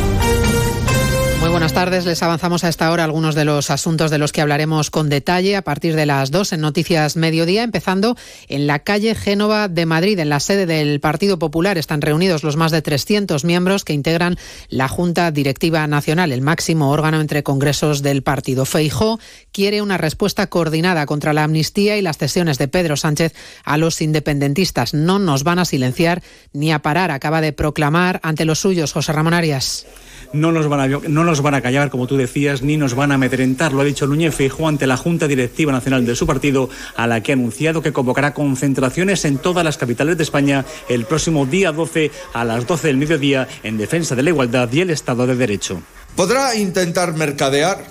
[1.51, 2.05] Buenas tardes.
[2.05, 5.57] Les avanzamos a esta hora algunos de los asuntos de los que hablaremos con detalle
[5.57, 8.15] a partir de las dos en Noticias Mediodía, empezando
[8.47, 11.77] en la calle Génova de Madrid, en la sede del Partido Popular.
[11.77, 14.37] Están reunidos los más de 300 miembros que integran
[14.69, 18.63] la Junta Directiva Nacional, el máximo órgano entre congresos del partido.
[18.63, 19.19] Feijó
[19.51, 23.33] quiere una respuesta coordinada contra la amnistía y las cesiones de Pedro Sánchez
[23.65, 24.93] a los independentistas.
[24.93, 26.23] No nos van a silenciar
[26.53, 29.85] ni a parar, acaba de proclamar ante los suyos José Ramón Arias
[30.33, 33.11] no nos, van a, no nos van a callar, como tú decías, ni nos van
[33.11, 33.73] a amedrentar.
[33.73, 37.21] Lo ha dicho Núñez Feijóo ante la Junta Directiva Nacional de su partido, a la
[37.21, 41.71] que ha anunciado que convocará concentraciones en todas las capitales de España el próximo día
[41.71, 45.35] 12 a las 12 del mediodía en defensa de la igualdad y el Estado de
[45.35, 45.81] Derecho.
[46.15, 47.85] Podrá intentar mercadear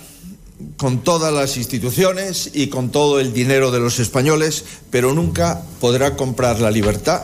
[0.76, 6.16] con todas las instituciones y con todo el dinero de los españoles, pero nunca podrá
[6.16, 7.22] comprar la libertad,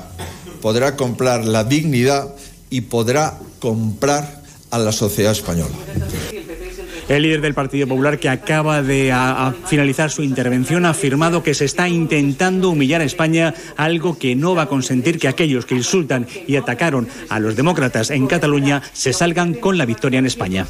[0.62, 2.34] podrá comprar la dignidad
[2.70, 5.74] y podrá comprar a la sociedad española.
[7.08, 9.14] El líder del Partido Popular, que acaba de
[9.66, 14.56] finalizar su intervención, ha afirmado que se está intentando humillar a España, algo que no
[14.56, 19.12] va a consentir que aquellos que insultan y atacaron a los demócratas en Cataluña se
[19.12, 20.66] salgan con la victoria en España.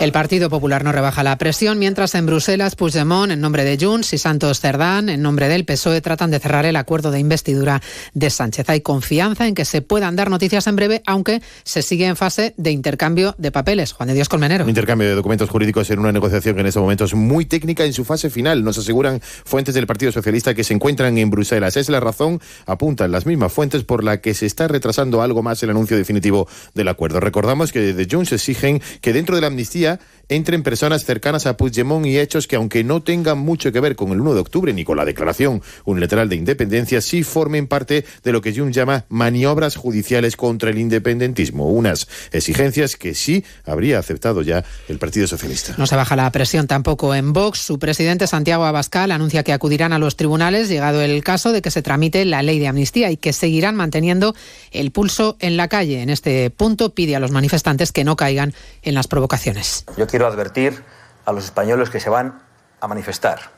[0.00, 4.12] El Partido Popular no rebaja la presión, mientras en Bruselas Puigdemont, en nombre de Junts,
[4.12, 7.80] y Santos Cerdán, en nombre del PSOE, tratan de cerrar el acuerdo de investidura
[8.14, 8.68] de Sánchez.
[8.68, 12.54] Hay confianza en que se puedan dar noticias en breve, aunque se sigue en fase
[12.56, 13.92] de intercambio de papeles.
[13.92, 14.64] Juan de Dios Colmenero.
[14.64, 17.84] Un intercambio de documentos jurídicos en una negociación que en este momento es muy técnica
[17.84, 18.64] en su fase final.
[18.64, 21.76] Nos aseguran fuentes del Partido Socialista que se encuentran en Bruselas.
[21.76, 25.62] Es la razón, apuntan las mismas fuentes, por la que se está retrasando algo más
[25.62, 27.20] el anuncio definitivo del acuerdo.
[27.20, 30.00] Recordamos que desde Junts exigen que dentro de la amnistía
[30.30, 34.12] entren personas cercanas a Puigdemont y hechos que, aunque no tengan mucho que ver con
[34.12, 38.32] el 1 de octubre ni con la declaración unilateral de independencia, sí formen parte de
[38.32, 41.68] lo que Junts llama maniobras judiciales contra el independentismo.
[41.68, 45.57] Unas exigencias que sí habría aceptado ya el Partido Socialista.
[45.76, 47.60] No se baja la presión tampoco en Vox.
[47.60, 51.70] Su presidente Santiago Abascal anuncia que acudirán a los tribunales, llegado el caso de que
[51.70, 54.34] se tramite la ley de amnistía y que seguirán manteniendo
[54.72, 56.02] el pulso en la calle.
[56.02, 60.84] En este punto pide a los manifestantes que no caigan en las provocaciones quiero advertir
[61.24, 62.42] a los españoles que se van
[62.80, 63.50] a manifestar,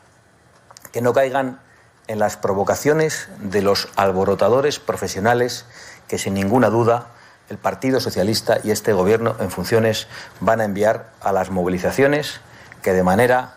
[0.92, 1.60] que no caigan
[2.06, 5.64] en las provocaciones de los alborotadores profesionales
[6.08, 7.08] que sin ninguna duda
[7.50, 10.06] el Partido Socialista y este Gobierno en funciones
[10.38, 12.40] van a enviar a las movilizaciones
[12.82, 13.56] que de manera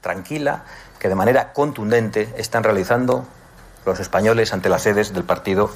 [0.00, 0.62] tranquila,
[0.98, 3.26] que de manera contundente están realizando
[3.86, 5.70] los españoles ante las sedes del Partido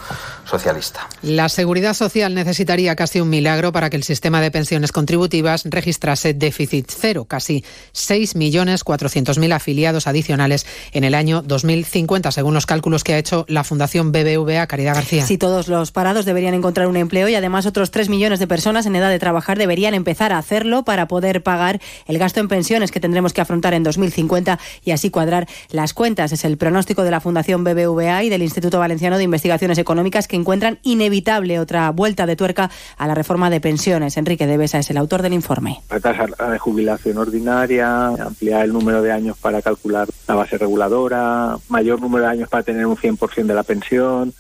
[0.44, 1.08] Socialista.
[1.22, 6.34] La Seguridad Social necesitaría casi un milagro para que el sistema de pensiones contributivas registrase
[6.34, 13.18] déficit cero, casi 6.400.000 afiliados adicionales en el año 2050, según los cálculos que ha
[13.18, 15.26] hecho la Fundación BBVA Caridad García.
[15.26, 18.86] Si todos los parados deberían encontrar un empleo y además otros 3 millones de personas
[18.86, 22.90] en edad de trabajar deberían empezar a hacerlo para poder pagar el gasto en pensiones
[22.90, 26.32] que tendremos que afrontar en 2050 y así cuadrar las cuentas.
[26.32, 30.28] Es el pronóstico de la Fundación BBVA BBVA y del Instituto Valenciano de Investigaciones Económicas
[30.28, 34.16] que encuentran inevitable otra vuelta de tuerca a la reforma de pensiones.
[34.16, 35.80] Enrique Devesa es el autor del informe.
[35.90, 42.00] La de jubilación ordinaria, ampliar el número de años para calcular la base reguladora, mayor
[42.00, 44.34] número de años para tener un 100% de la pensión,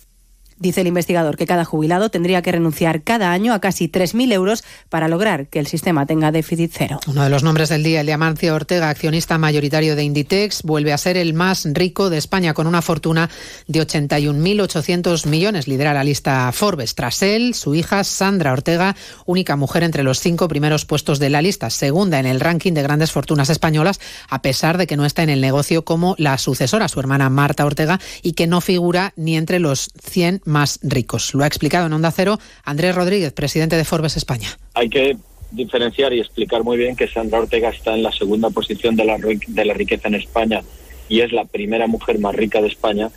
[0.64, 4.64] Dice el investigador que cada jubilado tendría que renunciar cada año a casi 3.000 euros
[4.88, 7.00] para lograr que el sistema tenga déficit cero.
[7.06, 10.94] Uno de los nombres del día, el de Amancio Ortega, accionista mayoritario de Inditex, vuelve
[10.94, 13.28] a ser el más rico de España con una fortuna
[13.68, 15.68] de 81.800 millones.
[15.68, 16.94] Lidera la lista Forbes.
[16.94, 18.96] Tras él, su hija Sandra Ortega,
[19.26, 22.82] única mujer entre los cinco primeros puestos de la lista, segunda en el ranking de
[22.82, 24.00] grandes fortunas españolas,
[24.30, 27.66] a pesar de que no está en el negocio como la sucesora, su hermana Marta
[27.66, 31.34] Ortega, y que no figura ni entre los 100 más ricos.
[31.34, 34.48] Lo ha explicado en Onda Cero Andrés Rodríguez, presidente de Forbes España.
[34.74, 35.16] Hay que
[35.50, 39.18] diferenciar y explicar muy bien que Sandra Ortega está en la segunda posición de la,
[39.18, 40.62] de la riqueza en España
[41.08, 43.10] y es la primera mujer más rica de España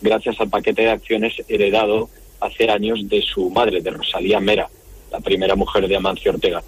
[0.00, 2.08] gracias al paquete de acciones heredado
[2.40, 4.68] hace años de su madre, de Rosalía Mera,
[5.10, 6.62] la primera mujer de Amancio Ortega.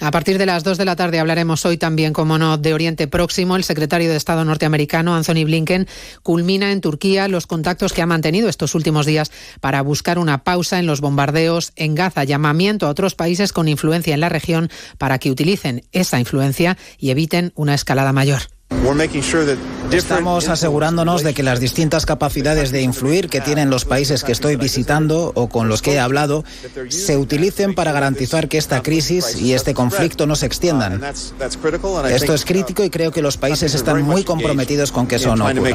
[0.00, 3.08] A partir de las 2 de la tarde hablaremos hoy también, como no, de Oriente
[3.08, 3.56] Próximo.
[3.56, 5.88] El secretario de Estado norteamericano, Anthony Blinken,
[6.22, 10.78] culmina en Turquía los contactos que ha mantenido estos últimos días para buscar una pausa
[10.78, 12.24] en los bombardeos en Gaza.
[12.24, 17.10] Llamamiento a otros países con influencia en la región para que utilicen esa influencia y
[17.10, 18.55] eviten una escalada mayor.
[19.90, 24.56] Estamos asegurándonos de que las distintas capacidades de influir que tienen los países que estoy
[24.56, 26.44] visitando o con los que he hablado
[26.88, 31.02] se utilicen para garantizar que esta crisis y este conflicto no se extiendan.
[32.10, 35.46] Esto es crítico y creo que los países están muy comprometidos con que eso no
[35.46, 35.70] ocurra.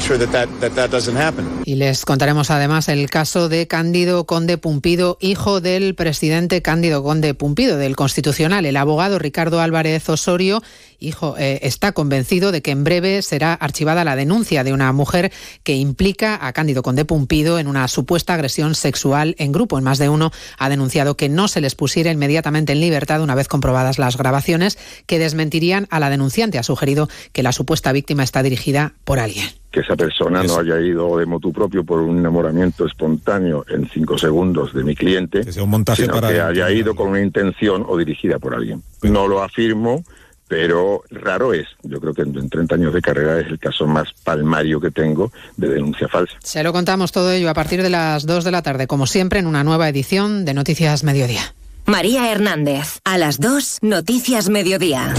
[1.66, 7.34] Y les contaremos además el caso de Cándido Conde Pumpido, hijo del presidente Cándido Conde
[7.34, 8.66] Pumpido, del Constitucional.
[8.66, 10.62] El abogado Ricardo Álvarez Osorio
[11.02, 15.32] hijo, eh, está convencido de que en breve será archivada la denuncia de una mujer
[15.64, 19.78] que implica a Cándido Conde Pumpido en una supuesta agresión sexual en grupo.
[19.78, 23.36] En más de uno ha denunciado que no se les pusiera inmediatamente en libertad una
[23.36, 24.78] vez comprobadas las grabaciones
[25.08, 26.60] que desmentirían a la denunciante.
[26.60, 30.82] Ha sugerido que la supuesta víctima está dirigida por alguien que esa persona no haya
[30.82, 36.22] ido de motu propio por un enamoramiento espontáneo en cinco segundos de mi cliente, sino
[36.22, 38.84] que haya ido con una intención o dirigida por alguien.
[39.02, 40.04] No lo afirmo,
[40.52, 41.66] pero raro es.
[41.82, 45.32] Yo creo que en 30 años de carrera es el caso más palmario que tengo
[45.56, 46.34] de denuncia falsa.
[46.44, 49.40] Se lo contamos todo ello a partir de las 2 de la tarde, como siempre,
[49.40, 51.56] en una nueva edición de Noticias Mediodía.
[51.86, 55.14] María Hernández, a las 2, Noticias Mediodía.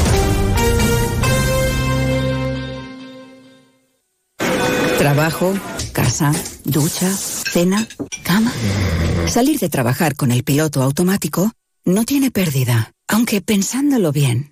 [4.99, 5.55] Trabajo,
[5.95, 6.33] casa,
[6.65, 7.89] ducha, cena,
[8.23, 8.53] cama.
[9.29, 11.53] Salir de trabajar con el piloto automático
[11.87, 14.52] no tiene pérdida, aunque pensándolo bien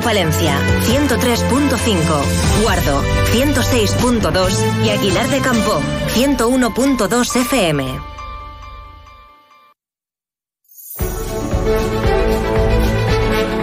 [0.00, 5.80] Palencia 103.5, Guardo 106.2 y Aguilar de Campo
[6.14, 8.16] 101.2 FM.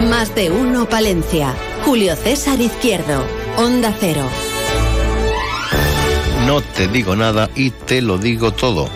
[0.08, 1.54] Más de uno Palencia.
[1.84, 3.24] Julio César Izquierdo.
[3.56, 4.28] Onda Cero.
[6.46, 8.88] No te digo nada y te lo digo todo.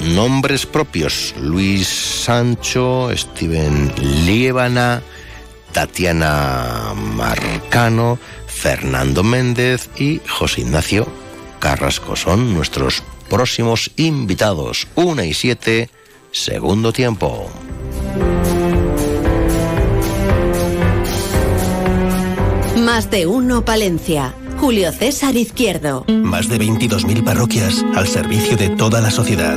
[0.00, 1.34] Nombres propios.
[1.40, 3.92] Luis Sancho, Steven
[4.24, 5.02] Liébana,
[5.72, 11.06] Tatiana Marcano, Fernando Méndez y José Ignacio
[11.62, 14.88] Carrasco son nuestros próximos invitados.
[14.96, 15.90] Una y siete,
[16.32, 17.48] segundo tiempo.
[22.78, 24.34] Más de uno, Palencia.
[24.58, 26.04] Julio César Izquierdo.
[26.08, 29.56] Más de 22.000 parroquias al servicio de toda la sociedad.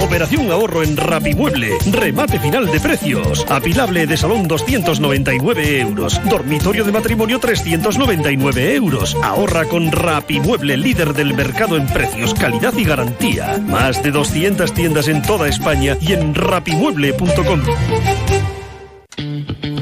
[0.00, 1.78] Operación ahorro en Rapimueble.
[1.90, 3.44] Remate final de precios.
[3.48, 6.20] Apilable de salón 299 euros.
[6.28, 9.16] Dormitorio de matrimonio 399 euros.
[9.22, 13.58] Ahorra con Rapimueble, líder del mercado en precios, calidad y garantía.
[13.58, 17.62] Más de 200 tiendas en toda España y en rapimueble.com.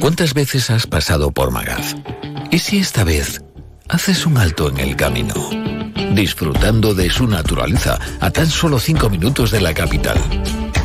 [0.00, 1.94] ¿Cuántas veces has pasado por Magaz?
[2.50, 3.42] ¿Y si esta vez
[3.88, 5.34] haces un alto en el camino?
[6.11, 10.18] Disfrutando de su naturaleza a tan solo 5 minutos de la capital.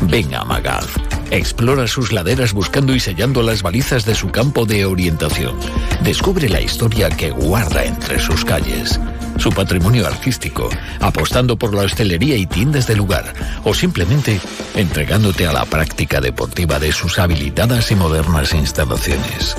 [0.02, 0.86] Ven a Magaz.
[1.30, 5.56] Explora sus laderas buscando y sellando las balizas de su campo de orientación.
[6.02, 9.00] Descubre la historia que guarda entre sus calles
[9.38, 10.68] su patrimonio artístico,
[11.00, 13.32] apostando por la hostelería y tiendas de lugar,
[13.64, 14.40] o simplemente
[14.74, 19.56] entregándote a la práctica deportiva de sus habilitadas y modernas instalaciones.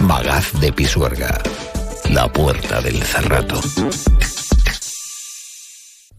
[0.00, 1.40] Magaz de Pisuerga,
[2.10, 3.60] la puerta del Cerrato.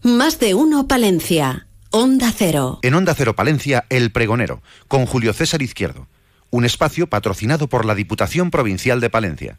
[0.04, 1.68] Más de uno Palencia.
[1.90, 2.80] Onda Cero.
[2.82, 6.08] En Onda Cero Palencia, El Pregonero, con Julio César Izquierdo.
[6.50, 9.58] Un espacio patrocinado por la Diputación Provincial de Palencia.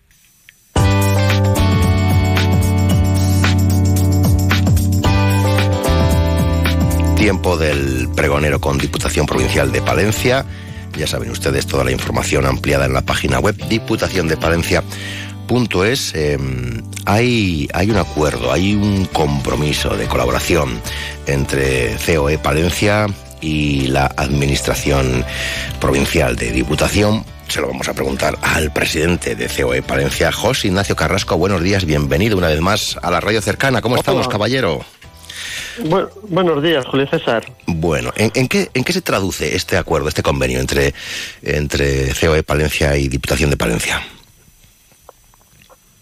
[7.15, 10.45] Tiempo del pregonero con Diputación Provincial de Palencia.
[10.97, 13.55] Ya saben ustedes toda la información ampliada en la página web
[15.47, 16.13] diputaciondepalencia.es.
[16.15, 16.37] Eh,
[17.05, 20.81] hay, hay un acuerdo, hay un compromiso de colaboración
[21.27, 23.07] entre COE Palencia
[23.41, 25.25] y la Administración
[25.79, 30.95] Provincial de Diputación se lo vamos a preguntar al presidente de COE Palencia, José Ignacio
[30.95, 31.37] Carrasco.
[31.37, 33.81] Buenos días, bienvenido una vez más a la radio cercana.
[33.81, 34.83] ¿Cómo estamos, caballero?
[36.29, 37.43] buenos días, Julio César.
[37.67, 40.93] Bueno, ¿en, qué, ¿en qué se traduce este acuerdo, este convenio entre,
[41.43, 44.01] entre COE Palencia y Diputación de Palencia?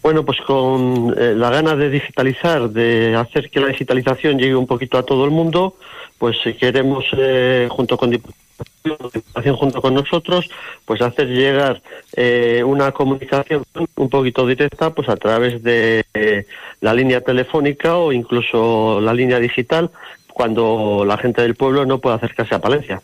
[0.01, 4.65] Bueno, pues con eh, la gana de digitalizar, de hacer que la digitalización llegue un
[4.65, 5.75] poquito a todo el mundo,
[6.17, 10.49] pues si queremos, eh, junto con Diputación, junto con nosotros,
[10.85, 11.81] pues hacer llegar
[12.15, 13.63] eh, una comunicación
[13.95, 16.45] un poquito directa, pues a través de eh,
[16.79, 19.91] la línea telefónica o incluso la línea digital,
[20.33, 23.01] cuando la gente del pueblo no puede acercarse a Palencia.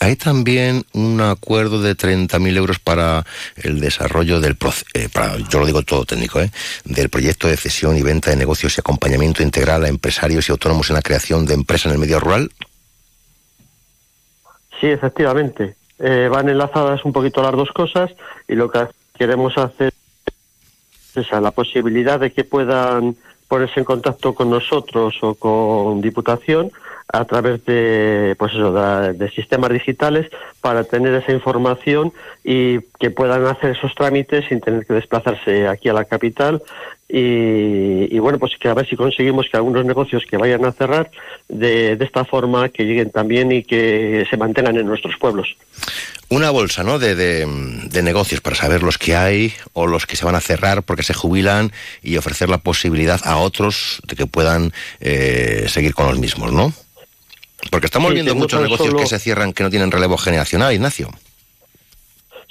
[0.00, 3.24] Hay también un acuerdo de 30.000 euros para
[3.56, 4.56] el desarrollo del,
[4.94, 5.08] eh,
[5.48, 6.50] yo lo digo todo técnico, ¿eh?
[6.84, 10.90] del proyecto de cesión y venta de negocios y acompañamiento integral a empresarios y autónomos
[10.90, 12.50] en la creación de empresas en el medio rural.
[14.80, 15.74] Sí, efectivamente.
[15.98, 18.10] Eh, van enlazadas un poquito las dos cosas
[18.46, 18.86] y lo que
[19.18, 19.92] queremos hacer
[21.16, 23.16] es la posibilidad de que puedan
[23.48, 26.70] ponerse en contacto con nosotros o con Diputación
[27.10, 30.30] a través de pues eso de, sistemas digitales
[30.60, 32.12] para tener esa información
[32.44, 36.62] y que puedan hacer esos trámites sin tener que desplazarse aquí a la capital
[37.08, 41.10] y, bueno pues que a ver si conseguimos que algunos negocios que vayan a cerrar
[41.48, 45.56] de, de esta forma que lleguen también y que se mantengan en nuestros pueblos
[46.28, 46.98] una bolsa ¿no?
[46.98, 50.82] De, de, negocios para saber los que hay o los que se van a cerrar
[50.82, 56.06] porque se jubilan y ofrecer la posibilidad a otros de que puedan eh, seguir con
[56.06, 56.72] los mismos, ¿no?
[57.70, 61.10] Porque estamos viendo muchos negocios que se cierran que no tienen relevo generacional, Ignacio.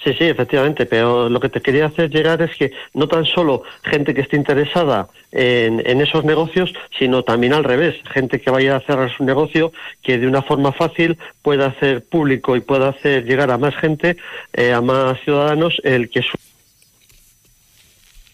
[0.03, 3.63] Sí, sí, efectivamente, pero lo que te quería hacer llegar es que no tan solo
[3.83, 8.79] gente que esté interesada en, esos negocios, sino también al revés, gente que vaya a
[8.81, 13.51] cerrar su negocio, que de una forma fácil pueda hacer público y pueda hacer llegar
[13.51, 14.17] a más gente,
[14.53, 16.27] eh, a más ciudadanos, el que es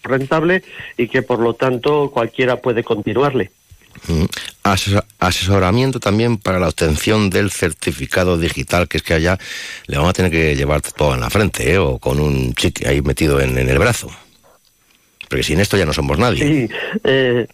[0.04, 0.64] rentable
[0.98, 3.52] y que por lo tanto cualquiera puede continuarle.
[4.08, 4.26] Mm.
[5.20, 9.38] asesoramiento también para la obtención del certificado digital, que es que allá
[9.88, 11.78] le vamos a tener que llevar todo en la frente, ¿eh?
[11.78, 14.10] o con un chique ahí metido en, el brazo.
[15.30, 16.44] Porque sin esto ya no somos nadie.
[16.44, 17.48] Sí, eh,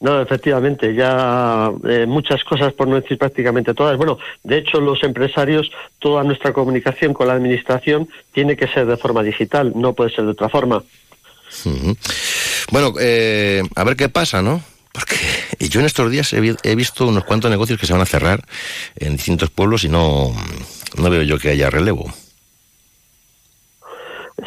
[0.00, 3.96] no, efectivamente, ya eh, muchas cosas, por no decir prácticamente todas.
[3.96, 8.96] Bueno, de hecho, los empresarios, toda nuestra comunicación con la administración tiene que ser de
[8.96, 10.82] forma digital, no puede ser de otra forma.
[12.70, 14.62] Bueno, a ver qué pasa, ¿no?
[14.96, 15.16] Porque
[15.68, 18.40] yo en estos días he, visto unos cuantos negocios que se van a cerrar
[18.96, 20.32] en distintos pueblos y no,
[20.96, 22.10] no veo yo que haya relevo.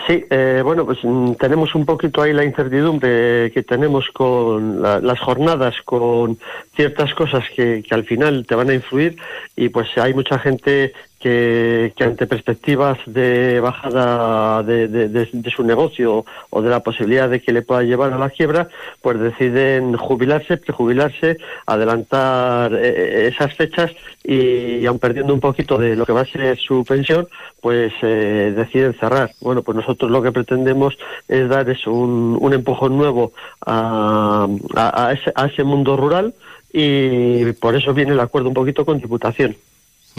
[0.08, 5.20] Sí, eh, bueno, pues mm, tenemos un poquito ahí la incertidumbre que tenemos con las
[5.20, 6.40] jornadas, con
[6.76, 9.18] ciertas cosas que, que, al final te van a influir
[9.56, 16.70] y pues hay mucha gente que, ante perspectivas de bajada de, su negocio o de
[16.70, 18.70] la posibilidad de que le pueda llevar a la quiebra,
[19.02, 23.92] pues deciden jubilarse, prejubilarse, adelantar eh, eh, esas fechas
[24.24, 27.28] y, aun perdiendo un poquito de lo que va a ser su pensión,
[27.62, 29.32] pues eh, deciden cerrar.
[29.42, 30.98] Bueno, pues nosotros lo que pretendemos
[31.28, 33.34] es dar eso, un, un empujón nuevo
[33.66, 36.34] a, a, ese, a ese mundo rural
[36.72, 39.56] y por eso viene el acuerdo un poquito con Diputación.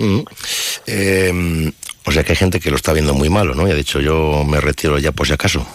[0.00, 0.20] Mm.
[0.86, 1.72] Eh,
[2.06, 3.68] o sea que hay gente que lo está viendo muy malo, ¿no?
[3.68, 5.66] Y ha dicho yo me retiro ya por si acaso.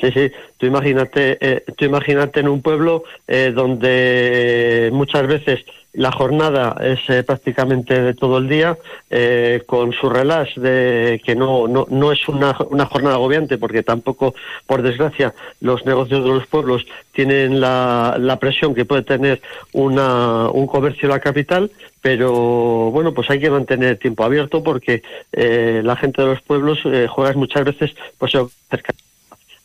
[0.00, 5.64] Sí, sí, tú imagínate, eh, tú imagínate en un pueblo eh, donde muchas veces
[5.98, 8.76] la jornada es eh, prácticamente de todo el día,
[9.10, 13.82] eh, con su relax de que no, no, no es una, una, jornada agobiante, porque
[13.82, 14.34] tampoco,
[14.66, 19.40] por desgracia, los negocios de los pueblos tienen la, la presión que puede tener
[19.72, 21.70] una, un comercio en la capital,
[22.00, 26.42] pero bueno, pues hay que mantener el tiempo abierto porque eh, la gente de los
[26.42, 28.32] pueblos juega muchas veces pues
[28.70, 28.92] cerca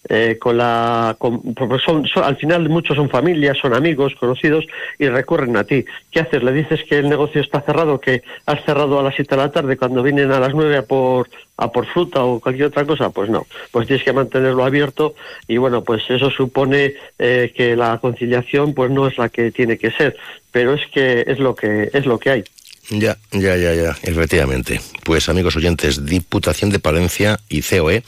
[0.09, 1.41] eh, con la con,
[1.83, 4.65] son, son, al final muchos son familias, son amigos, conocidos
[4.99, 5.85] y recurren a ti.
[6.11, 6.43] ¿Qué haces?
[6.43, 9.51] ¿Le dices que el negocio está cerrado, que has cerrado a las 7 de la
[9.51, 13.09] tarde cuando vienen a las 9 a por, a por fruta o cualquier otra cosa?
[13.11, 15.15] Pues no, pues tienes que mantenerlo abierto
[15.47, 19.77] y bueno, pues eso supone eh, que la conciliación pues no es la que tiene
[19.77, 20.17] que ser,
[20.51, 22.43] pero es que es lo que es lo que hay.
[22.89, 24.81] Ya, ya, ya, ya, efectivamente.
[25.03, 28.03] Pues amigos oyentes, Diputación de Palencia y COE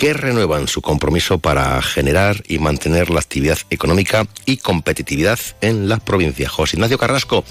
[0.00, 5.98] que renuevan su compromiso para generar y mantener la actividad económica y competitividad en la
[5.98, 6.48] provincia.
[6.48, 7.44] José Ignacio Carrasco,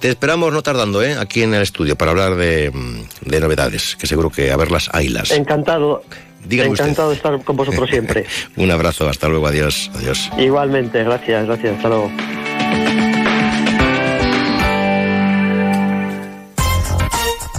[0.00, 1.18] te esperamos no tardando ¿eh?
[1.20, 2.72] aquí en el estudio para hablar de,
[3.20, 5.30] de novedades, que seguro que a verlas haylas.
[5.30, 6.02] Encantado.
[6.46, 8.24] Dígame Encantado de estar con vosotros siempre.
[8.56, 10.30] Un abrazo, hasta luego, adiós, adiós.
[10.38, 12.10] Igualmente, gracias, gracias, hasta luego.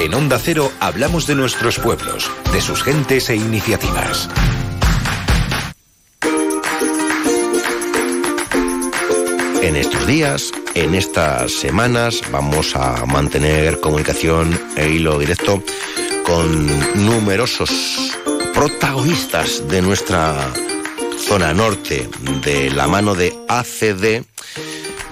[0.00, 4.30] En Onda Cero hablamos de nuestros pueblos, de sus gentes e iniciativas.
[9.60, 15.62] En estos días, en estas semanas, vamos a mantener comunicación e hilo directo
[16.24, 16.66] con
[17.04, 17.70] numerosos
[18.54, 20.50] protagonistas de nuestra
[21.18, 22.08] zona norte,
[22.42, 24.24] de la mano de ACD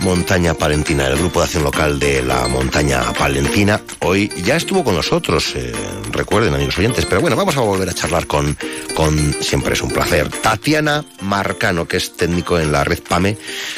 [0.01, 3.81] Montaña Palentina, el grupo de acción local de la Montaña Palentina.
[4.01, 5.73] Hoy ya estuvo con nosotros, eh,
[6.13, 8.57] recuerden amigos oyentes, pero bueno, vamos a volver a charlar con,
[8.95, 13.37] con, siempre es un placer, Tatiana Marcano, que es técnico en la red PAME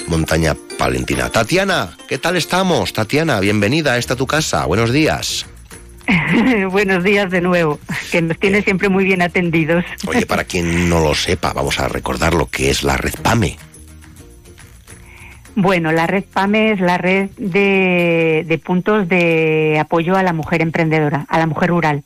[0.08, 1.30] Montaña Palentina.
[1.30, 2.92] Tatiana, ¿qué tal estamos?
[2.92, 5.46] Tatiana, bienvenida a esta tu casa, buenos días.
[6.70, 7.78] Buenos días de nuevo,
[8.10, 9.84] que nos tiene siempre muy bien atendidos.
[10.06, 13.58] Oye, para quien no lo sepa, vamos a recordar lo que es la red PAME.
[15.56, 21.26] Bueno, la red PAME es la red de, puntos de apoyo a la mujer emprendedora,
[21.28, 22.02] a la mujer rural.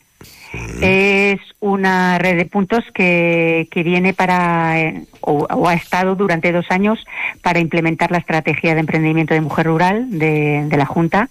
[0.81, 6.67] Es una red de puntos que, que viene para, eh, o, ha estado durante dos
[6.71, 7.05] años
[7.43, 11.29] para implementar la estrategia de emprendimiento de mujer rural de, la Junta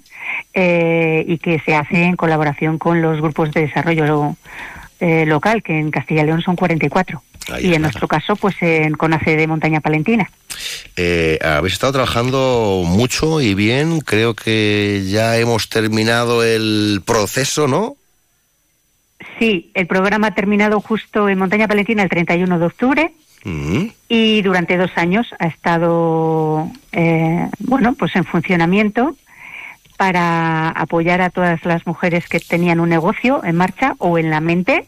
[0.53, 4.36] eh, y que se hace en colaboración con los grupos de desarrollo
[5.04, 7.22] eh, local, que en Castilla y León son 44.
[7.60, 10.32] y en nuestro caso, pues en CONACE de Montaña Palentina.
[10.95, 13.99] Eh, habéis estado trabajando mucho y bien.
[13.99, 17.97] Creo que ya hemos terminado el proceso, ¿no?
[19.39, 23.14] Sí, el programa ha terminado justo en Montaña Palentina el 31 de octubre.
[23.43, 23.88] Mm.
[24.08, 29.18] Y durante dos años ha estado, eh, bueno, pues en funcionamiento
[29.97, 34.39] para apoyar a todas las mujeres que tenían un negocio en marcha o en la
[34.39, 34.88] mente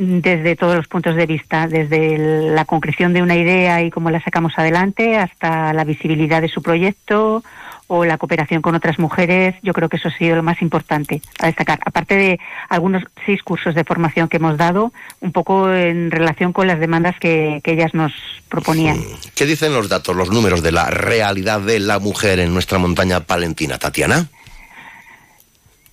[0.00, 4.22] desde todos los puntos de vista, desde la concreción de una idea y cómo la
[4.22, 7.44] sacamos adelante hasta la visibilidad de su proyecto
[7.86, 11.20] o la cooperación con otras mujeres, yo creo que eso ha sido lo más importante
[11.38, 11.80] a destacar.
[11.84, 12.40] Aparte de
[12.70, 17.16] algunos seis cursos de formación que hemos dado, un poco en relación con las demandas
[17.20, 18.12] que, que ellas nos
[18.48, 18.96] proponían.
[19.34, 23.20] ¿Qué dicen los datos, los números de la realidad de la mujer en nuestra montaña
[23.20, 24.28] palentina, Tatiana?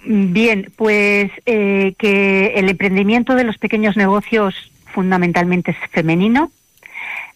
[0.10, 6.50] Bien, pues eh, que el emprendimiento de los pequeños negocios fundamentalmente es femenino,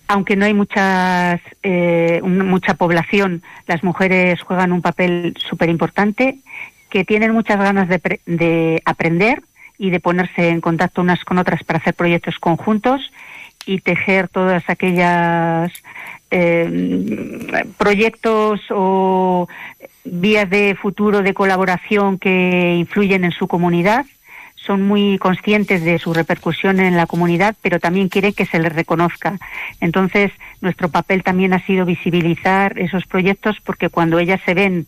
[0.07, 6.38] aunque no hay muchas, eh, mucha población, las mujeres juegan un papel súper importante,
[6.89, 9.41] que tienen muchas ganas de, de, aprender
[9.78, 13.01] y de ponerse en contacto unas con otras para hacer proyectos conjuntos
[13.65, 15.74] y tejer todas aquellas
[16.32, 19.48] eh, proyectos o
[20.04, 24.06] vías de futuro de colaboración que influyen en su comunidad
[24.56, 28.74] son muy conscientes de su repercusión en la comunidad, pero también quieren que se les
[28.74, 29.40] reconozca.
[29.80, 34.86] Entonces, nuestro papel también ha sido visibilizar esos proyectos porque cuando ellas se ven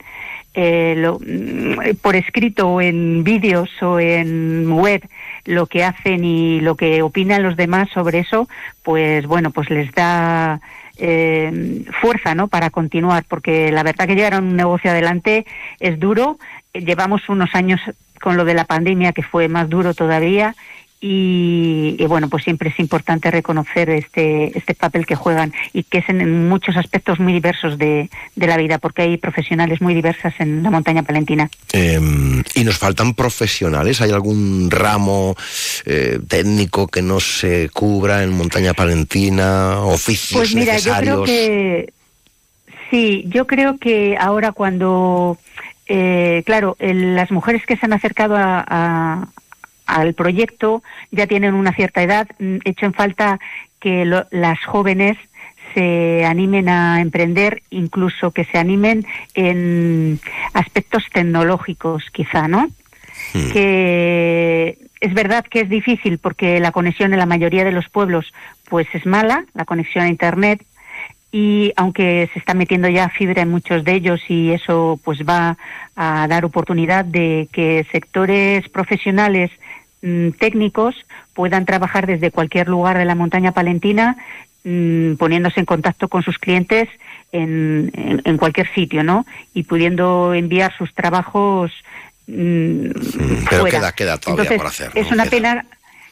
[0.54, 5.02] eh, lo, mm, por escrito o en vídeos o en web
[5.46, 8.48] lo que hacen y lo que opinan los demás sobre eso,
[8.84, 10.62] pues bueno, pues les da
[10.98, 12.48] eh, fuerza ¿no?
[12.48, 15.46] para continuar, porque la verdad que llevar un negocio adelante
[15.80, 16.38] es duro.
[16.74, 17.80] Llevamos unos años
[18.22, 20.56] con lo de la pandemia que fue más duro todavía
[21.06, 26.08] y, bueno, pues siempre es importante reconocer este, este papel que juegan y que es
[26.08, 30.64] en muchos aspectos muy diversos de, de la vida, porque hay profesionales muy diversas en
[30.64, 31.50] la montaña palentina.
[31.74, 34.00] Em, ¿Y nos faltan profesionales?
[34.00, 35.36] ¿Hay algún ramo
[35.86, 39.82] eh, técnico que no se cubra en montaña palentina?
[39.82, 41.92] ¿Oficios Pues mira, yo creo que
[42.90, 45.38] sí, yo creo que ahora cuando
[45.88, 49.28] eh, claro, las mujeres que se han acercado a,
[49.86, 53.40] al proyecto ya tienen una cierta edad, mm, hecho en falta
[53.80, 55.18] que las jóvenes
[55.74, 60.20] se animen a emprender, incluso que se animen en
[60.54, 62.70] aspectos tecnológicos, quizá, ¿no?
[63.34, 63.52] Hmm.
[63.52, 68.34] Que es verdad que es difícil porque la conexión en la mayoría de los pueblos
[68.70, 70.64] pues es mala, la conexión a internet,
[71.34, 75.58] y aunque se está metiendo ya fibra en muchos de ellos y eso pues va
[75.96, 79.50] a dar oportunidad de que sectores profesionales
[80.04, 80.96] mm, técnicos
[81.34, 84.18] puedan trabajar desde cualquier lugar de la montaña palentina
[84.64, 86.88] mm, poniéndose en contacto con sus clientes
[87.32, 87.92] en,
[88.24, 89.26] en, cualquier sitio, ¿no?
[89.56, 91.72] Y pudiendo enviar sus trabajos
[92.28, 92.90] mm,
[93.50, 94.92] Pero queda, queda todavía por hacer.
[94.94, 95.66] Es una pena,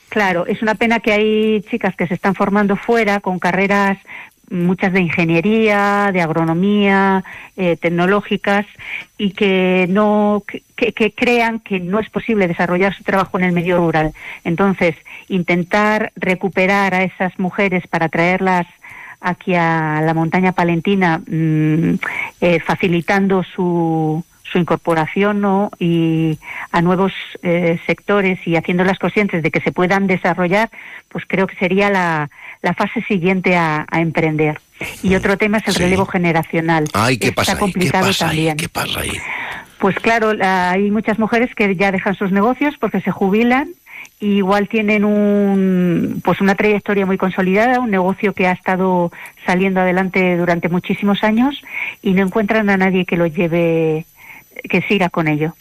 [0.09, 3.99] claro, es una pena que hay chicas que se están formando fuera con carreras
[4.51, 7.23] muchas de ingeniería, de agronomía,
[7.55, 8.65] eh, tecnológicas
[9.17, 13.77] y que no que, crean que no es posible desarrollar su trabajo en el medio
[13.77, 14.13] rural.
[14.43, 14.95] Entonces,
[15.29, 18.67] intentar recuperar a esas mujeres para traerlas
[19.21, 21.93] aquí a la montaña palentina, mm,
[22.41, 25.71] eh, facilitando su, su incorporación ¿no?
[25.79, 26.39] y
[26.71, 30.69] a nuevos eh, sectores y haciéndolas conscientes de que se puedan desarrollar,
[31.09, 32.29] pues creo que sería la,
[32.61, 34.59] la fase siguiente a, emprender.
[35.03, 36.85] Y otro tema es el relevo generacional.
[36.93, 38.57] Ay, ¿qué Está pasa complicado ¿Qué pasa también.
[38.57, 39.11] ¿Qué pasa ahí?
[39.79, 43.69] Pues claro, hay muchas mujeres que ya dejan sus negocios porque se jubilan
[44.19, 49.11] y igual tienen un pues una trayectoria muy consolidada, un negocio que ha estado
[49.45, 51.61] saliendo adelante durante muchísimos años
[52.03, 54.05] y no encuentran a nadie que lo lleve
[54.69, 55.53] que siga con ello.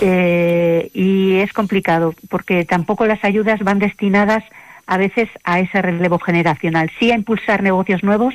[0.00, 4.44] Eh, y es complicado porque tampoco las ayudas van destinadas
[4.86, 8.34] a veces a ese relevo generacional, sí a impulsar negocios nuevos,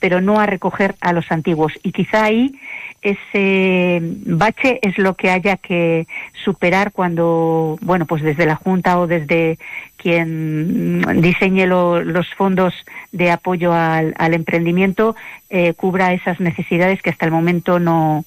[0.00, 1.72] pero no a recoger a los antiguos.
[1.84, 2.58] Y quizá ahí
[3.02, 6.08] ese bache es lo que haya que
[6.44, 9.58] superar cuando, bueno, pues desde la Junta o desde
[9.96, 12.74] quien diseñe los fondos
[13.12, 15.14] de apoyo al, emprendimiento
[15.50, 18.24] eh, cubra esas necesidades que hasta el momento no,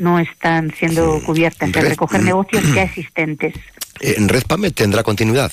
[0.00, 3.54] no están siendo cubiertas, de recoger negocios ya existentes.
[4.00, 5.52] ¿En Redpame tendrá continuidad?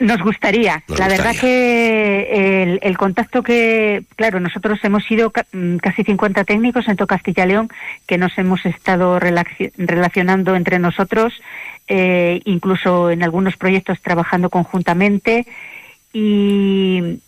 [0.00, 0.82] Nos gustaría.
[0.88, 6.96] la verdad que el, contacto que, claro, nosotros hemos sido mm, casi 50 técnicos en
[6.96, 7.68] todo Castilla León
[8.08, 11.40] que nos hemos estado relacionando entre nosotros,
[11.86, 15.46] eh, incluso en algunos proyectos trabajando conjuntamente
[16.12, 17.20] y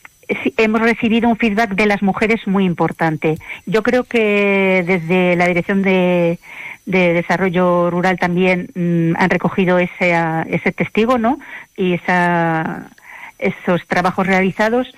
[0.57, 3.37] hemos recibido un feedback de las mujeres muy importante.
[3.67, 6.39] Yo creo que desde la Dirección de,
[6.87, 10.15] Desarrollo Rural también mm, han recogido ese,
[10.49, 11.39] ese testigo, ¿no?
[11.77, 12.91] Y esa,
[13.39, 14.89] esos trabajos realizados.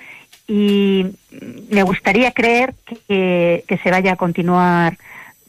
[0.47, 1.05] Y
[1.69, 2.73] me gustaría creer
[3.07, 4.97] que, se vaya a continuar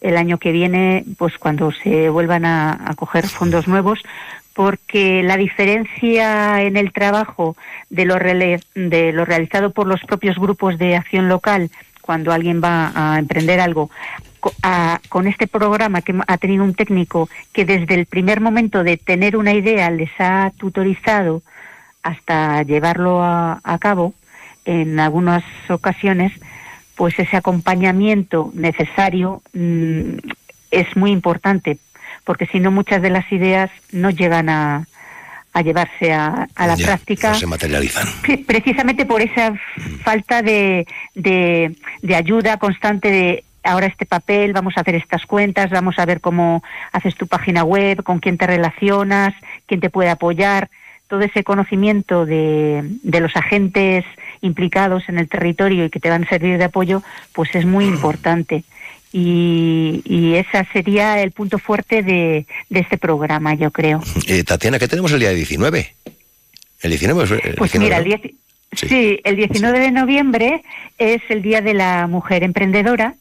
[0.00, 4.00] el año que viene, pues cuando se vuelvan a coger fondos nuevos,
[4.58, 7.56] porque la diferencia en el trabajo
[7.90, 11.70] de lo, de lo realizado por los propios grupos de acción local
[12.02, 13.88] cuando alguien va a emprender algo
[15.08, 19.36] con este programa que ha tenido un técnico que desde el primer momento de tener
[19.36, 21.40] una idea les ha tutorizado
[22.02, 24.12] hasta llevarlo a, cabo
[24.64, 26.32] en algunas ocasiones
[26.96, 30.14] pues ese acompañamiento necesario mm,
[30.72, 31.78] es muy importante
[32.28, 34.86] porque si no muchas de las ideas no llegan a,
[35.54, 37.32] a llevarse a, a la práctica.
[37.32, 38.06] se materializan.
[38.46, 39.54] Precisamente por esa
[40.04, 45.70] falta de, de, de ayuda constante de ahora este papel, vamos a hacer estas cuentas,
[45.70, 46.62] vamos a ver cómo
[46.92, 49.32] haces tu página web, con quién te relacionas,
[49.64, 50.68] quién te puede apoyar.
[51.06, 54.04] Todo ese conocimiento de, de los agentes
[54.42, 57.02] implicados en el territorio y que te van a servir de apoyo,
[57.32, 58.64] pues es muy importante
[59.12, 64.02] y, y ese sería el punto fuerte de, de este programa, yo creo.
[64.26, 65.94] Eh, Tatiana, ¿qué tenemos el día 19?
[66.82, 68.16] El 19 es el Pues 19, mira, el ¿no?
[68.16, 68.34] 10
[68.72, 69.20] sí.
[69.24, 70.62] el 19 de noviembre
[70.98, 73.14] es el Día de la Mujer Emprendedora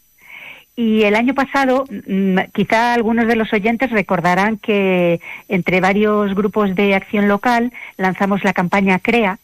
[0.75, 5.19] y el año pasado, mm, quizá algunos de los oyentes recordarán que
[5.49, 9.39] entre varios grupos de acción local lanzamos la campaña CREA,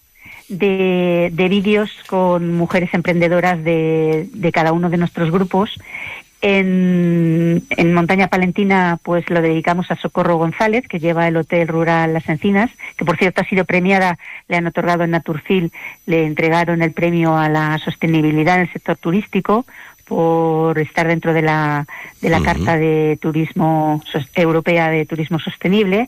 [0.50, 5.72] de, de vídeos con mujeres emprendedoras de, de cada uno de nuestros grupos.
[6.46, 12.12] En, en Montaña Palentina, pues lo dedicamos a Socorro González, que lleva el Hotel Rural
[12.12, 14.20] Las Encinas, que por cierto ha sido premiada,
[14.50, 15.72] le han otorgado en Naturcil,
[16.06, 19.66] le entregaron el premio a la sostenibilidad en el sector turístico
[20.14, 21.88] por estar dentro de la,
[22.22, 24.00] de la Carta de Turismo
[24.36, 26.08] Europea de Turismo Sostenible.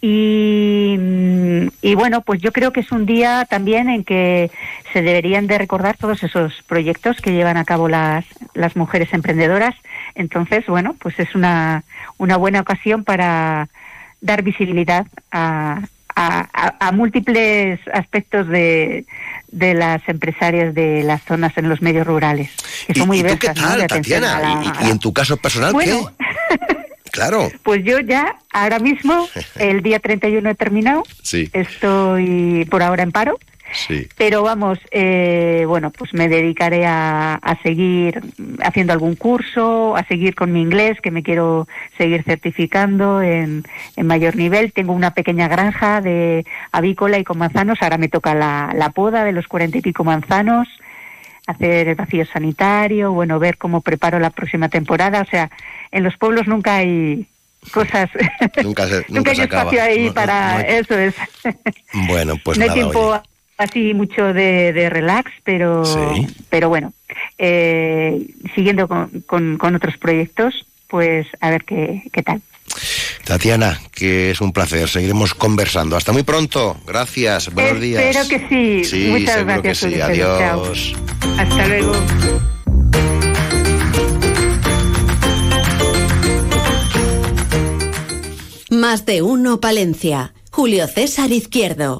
[0.00, 4.52] Y, mm, y bueno, pues yo creo que es un día también en que
[4.92, 8.24] se deberían de recordar todos esos proyectos que llevan a cabo las,
[8.54, 9.74] las mujeres emprendedoras.
[10.14, 11.82] Entonces, bueno, pues es una,
[12.18, 13.68] una buena ocasión para
[14.20, 15.82] dar visibilidad a,
[16.14, 19.04] a, a- a múltiples aspectos de,
[19.48, 22.50] de las empresarias de las zonas en los medios rurales,
[22.86, 23.80] que son muy ¿Y tú qué diversas.
[23.80, 24.26] ¿no?
[24.26, 26.10] tal, y- y en tu caso personal Bueno.
[26.18, 26.56] qué?
[27.12, 27.50] Claro.
[27.62, 33.12] Pues yo ya, ahora mismo, el día 31 he terminado, Sí, estoy por ahora en
[33.12, 33.38] paro,
[33.72, 34.08] sí.
[34.16, 38.20] pero vamos, eh, bueno, pues me dedicaré a, a seguir
[38.62, 41.66] haciendo algún curso, a seguir con mi inglés, que me quiero
[41.98, 43.64] seguir certificando en,
[43.96, 44.72] en mayor nivel.
[44.72, 49.24] Tengo una pequeña granja de avícola y con manzanos, ahora me toca la, la poda
[49.24, 50.68] de los cuarenta y pico manzanos
[51.46, 55.22] hacer el vacío sanitario, bueno, ver cómo preparo la próxima temporada.
[55.22, 55.50] O sea,
[55.90, 57.26] en los pueblos nunca hay
[57.72, 58.10] cosas,
[58.62, 59.62] Nunca se, nunca nunca hay acaba.
[59.62, 60.98] espacio ahí No, para no eso.
[60.98, 61.14] Es.
[62.06, 63.20] Bueno, pues no hay nada, tiempo oye.
[63.62, 66.26] Así mucho de, de relax, pero, Sí.
[66.50, 66.92] pero bueno,
[67.38, 72.40] eh, siguiendo con, con, con otros proyectos, pues a ver qué, qué tal.
[73.24, 74.88] Tatiana, que es un placer.
[74.88, 75.96] Seguiremos conversando.
[75.96, 76.76] Hasta muy pronto.
[76.86, 77.52] Gracias.
[77.52, 78.02] Buenos días.
[78.16, 78.84] Espero que sí.
[78.84, 79.80] Sí, Muchas seguro gracias.
[79.80, 79.94] que sí.
[80.02, 80.16] Ulises.
[80.18, 80.64] Chao.
[80.64, 80.94] Adiós.
[81.38, 81.92] Hasta luego.
[88.70, 90.34] Más de uno Palencia.
[90.50, 91.98] Julio César Izquierdo.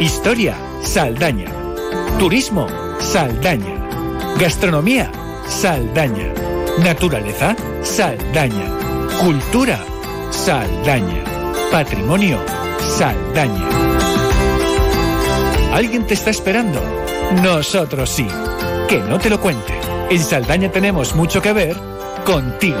[0.00, 1.52] Historia, Saldaña.
[2.18, 2.66] Turismo,
[3.00, 3.76] Saldaña.
[4.38, 5.12] Gastronomía,
[5.46, 6.32] Saldaña.
[6.78, 8.64] Naturaleza, Saldaña.
[9.20, 9.78] Cultura,
[10.30, 11.22] Saldaña.
[11.70, 12.38] Patrimonio,
[12.80, 13.68] Saldaña.
[15.74, 16.80] ¿Alguien te está esperando?
[17.42, 18.26] Nosotros sí.
[18.88, 19.78] Que no te lo cuente.
[20.08, 21.76] En Saldaña tenemos mucho que ver
[22.24, 22.80] contigo.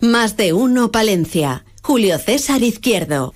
[0.00, 1.64] Más de uno Palencia.
[1.82, 3.34] Julio César Izquierdo.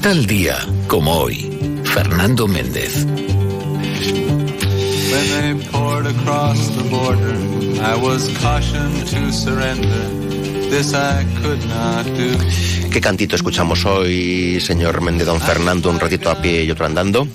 [0.00, 3.04] Tal día como hoy, Fernando Méndez.
[5.10, 7.36] When they poured across the border,
[7.82, 10.08] I was cautioned to surrender.
[10.70, 12.73] This I could not do.
[12.94, 15.90] ¿Qué cantito escuchamos hoy, señor Méndez, don Fernando?
[15.90, 17.26] Un ratito a pie y otro andando.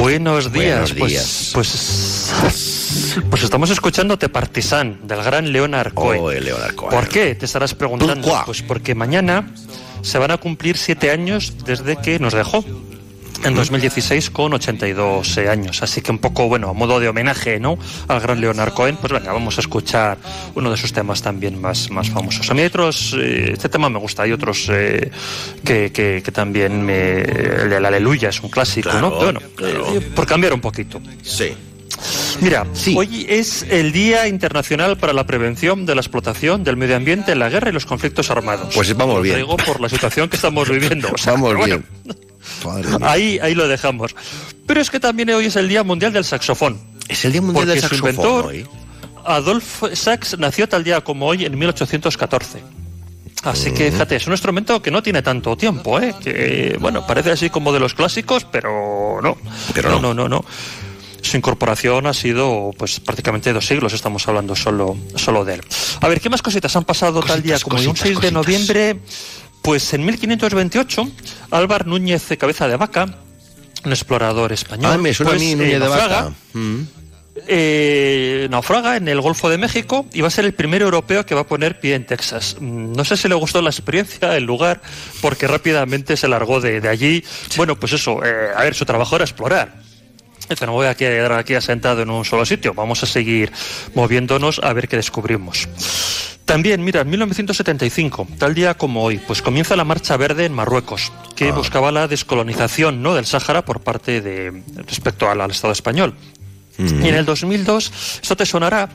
[0.00, 0.92] Buenos días.
[0.92, 1.50] Buenos pues, días.
[1.54, 6.20] Pues, pues estamos escuchando Te Partisan del gran Leonard Cohen.
[6.20, 6.88] Oh.
[6.90, 7.36] ¿Por qué?
[7.36, 8.42] Te estarás preguntando.
[8.44, 9.54] Pues porque mañana
[10.02, 12.64] se van a cumplir siete años desde que nos dejó.
[13.44, 15.82] En 2016 con 82 años.
[15.82, 17.78] Así que un poco, bueno, a modo de homenaje, ¿no?
[18.08, 20.16] Al gran Leonard Cohen, pues venga, vamos a escuchar
[20.54, 22.50] uno de sus temas también más, más famosos.
[22.50, 25.10] A mí hay otros, eh, este tema me gusta, hay otros eh,
[25.64, 27.18] que, que- que también me...
[27.20, 29.18] El de la Aleluya es un clásico, ¿no?
[29.18, 31.00] Pero bueno, eh, por cambiar un poquito.
[31.22, 31.52] Sí.
[32.40, 32.66] Mira,
[32.96, 37.48] hoy es el Día Internacional para la Prevención de la Explotación del Medio Ambiente, la
[37.48, 38.74] guerra y los conflictos armados.
[38.74, 39.34] Pues vamos Lo bien.
[39.36, 41.08] traigo por la situación que estamos viviendo.
[41.12, 42.14] o sea, Vamos bueno, bien.
[43.02, 44.14] Ahí, ahí lo dejamos.
[44.66, 46.80] Pero es que también hoy es el Día Mundial del Saxofón.
[47.08, 48.66] Es el Día Mundial del Porque su Saxofón inventor, hoy.
[49.24, 52.62] Adolf Sax, nació tal día como hoy en 1814.
[53.42, 56.14] Así que fíjate, es un instrumento que no tiene tanto tiempo, ¿eh?
[56.22, 59.36] que bueno, parece así como de los clásicos, pero no.
[59.74, 60.14] Pero no, no.
[60.14, 60.44] no, no, no.
[61.20, 65.60] su incorporación ha sido pues prácticamente dos siglos, estamos hablando solo, solo de él.
[66.00, 69.00] A ver, ¿qué más cositas han pasado tal día como un 6 de noviembre?
[69.64, 71.08] Pues en 1528,
[71.50, 73.06] Álvar Núñez de Cabeza de Vaca,
[73.82, 74.92] un explorador español.
[74.94, 76.34] Ah, me suena a pues, eh, Núñez de naufraga, Vaca.
[76.52, 76.80] Mm.
[77.48, 81.34] eh, naufraga en el Golfo de México y va a ser el primer europeo que
[81.34, 82.56] va a poner pie en Texas.
[82.60, 84.82] Mm, No sé si le gustó la experiencia, el lugar,
[85.22, 87.24] porque rápidamente se largó de, de allí.
[87.56, 89.76] Bueno, pues eso, eh, a ver, su trabajo era explorar.
[90.50, 93.50] Dice, no voy a quedar aquí asentado en un solo sitio, vamos a seguir
[93.94, 95.66] moviéndonos a ver qué descubrimos.
[96.44, 101.10] También, mira, en 1975, tal día como hoy, pues comienza la Marcha Verde en Marruecos,
[101.34, 103.14] que buscaba la descolonización ¿no?
[103.14, 106.14] del Sáhara por parte de respecto al, al Estado español.
[106.76, 108.88] Y en el 2002, esto te sonará,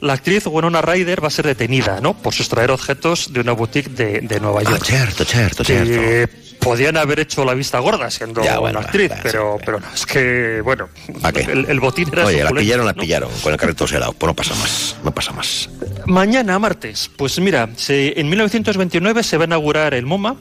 [0.00, 2.16] la actriz Winona Ryder va a ser detenida, ¿no?
[2.16, 4.82] Por sustraer objetos de una boutique de, de Nueva York.
[4.82, 6.28] cierto, cierto, que
[6.66, 10.04] podían haber hecho la vista gorda siendo Ya, bueno, una actriz, pero, pero no, es
[10.06, 10.88] que, bueno,
[11.34, 13.00] el, el botín era Oye, la pillaron, la ¿no?
[13.00, 14.12] pillaron, con el carrito selado.
[14.12, 15.70] Pues no pasa más, no pasa más.
[16.06, 20.36] Mañana, martes, pues mira, en 1929 se va a inaugurar el MoMA,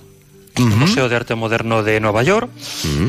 [0.58, 2.50] el Museo de Arte Moderno de Nueva York.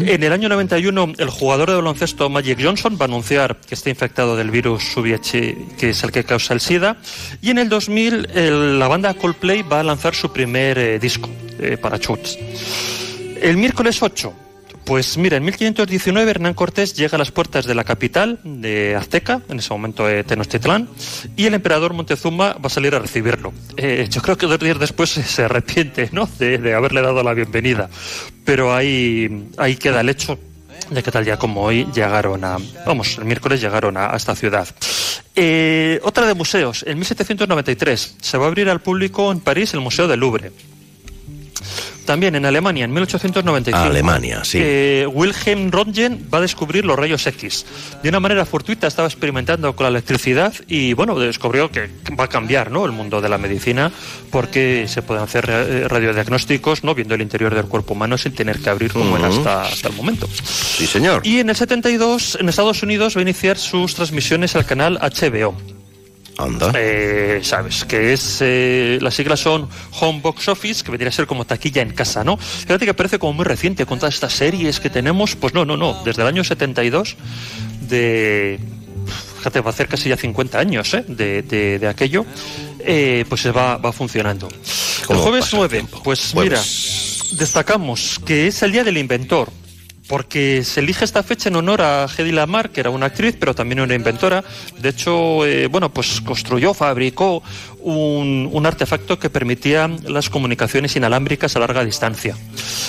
[0.05, 3.89] En el año 91, el jugador de baloncesto Magic Johnson va a anunciar que está
[3.89, 6.97] infectado del virus VIH, que es el que causa el SIDA.
[7.41, 11.29] Y en el 2000, el- la banda Coldplay va a lanzar su primer eh, disco,
[11.61, 12.37] eh, Parachutes.
[13.41, 14.33] El miércoles 8,
[14.85, 19.41] pues mira, en 1519 Hernán Cortés llega a las puertas de la capital de Azteca,
[19.49, 20.89] en ese momento Tenochtitlán,
[21.37, 23.53] y el emperador Montezuma va a salir a recibirlo.
[23.77, 26.29] Eh, yo creo que dos días después se- arrepiente ¿no?
[26.39, 27.89] de, de haberle dado la bienvenida,
[28.45, 30.39] pero ahí, ahí queda el hecho
[30.91, 34.37] de que tal día como hoy llegaron a, vamos, el miércoles llegaron a, a esta
[34.37, 34.69] ciudad.
[35.35, 39.81] Eh, otra de museos, en 1793 se va a abrir al público en París el
[39.81, 40.53] Museo del Louvre.
[42.07, 43.85] También en Alemania, en 1895.
[43.85, 44.59] Alemania, sí.
[44.61, 47.67] eh, Wilhelm Röntgen va a descubrir los rayos X.
[48.03, 52.29] De una manera fortuita estaba experimentando con la electricidad y bueno, descubrió que va a
[52.29, 52.87] cambiar ¿no?
[52.87, 53.91] el mundo de la medicina
[54.31, 58.59] porque se pueden hacer eh, radiodiagnósticos no viendo el interior del cuerpo humano sin tener
[58.61, 59.39] que abrir como era Ujú.
[59.39, 60.29] hasta, hasta el momento.
[60.43, 61.23] Sí, señor.
[61.27, 65.55] Y en el 72, en Estados Unidos, va a iniciar sus transmisiones al canal HBO.
[66.39, 66.71] Anda.
[66.75, 68.39] Eh, sabes, que es.
[68.41, 69.69] eh, las siglas son
[70.01, 72.37] Home Box Office, que vendría a ser como taquilla en casa, ¿no?
[72.37, 75.35] Fíjate que parece como muy reciente con todas estas series que tenemos.
[75.37, 76.03] Pues no, no, no.
[76.05, 77.17] Desde el año 72,
[77.89, 78.59] de.
[79.39, 81.05] Fíjate, va a hacer casi ya 50 años, ¿eh?
[81.09, 82.27] De, de- de aquello.
[82.81, 84.49] eh, pues se va, va funcionando.
[84.49, 86.61] El ¿Cómo jueves pasa el 9, pues mira,
[87.39, 89.49] destacamos que es el día del inventor.
[90.09, 93.55] Porque se elige esta fecha en honor a Hedy Lamar, que era una actriz, pero
[93.55, 94.45] también una inventora.
[94.79, 97.43] De hecho, eh, bueno, pues construyó, fabricó
[97.83, 102.37] un artefacto que permitía las comunicaciones inalámbricas a larga distancia.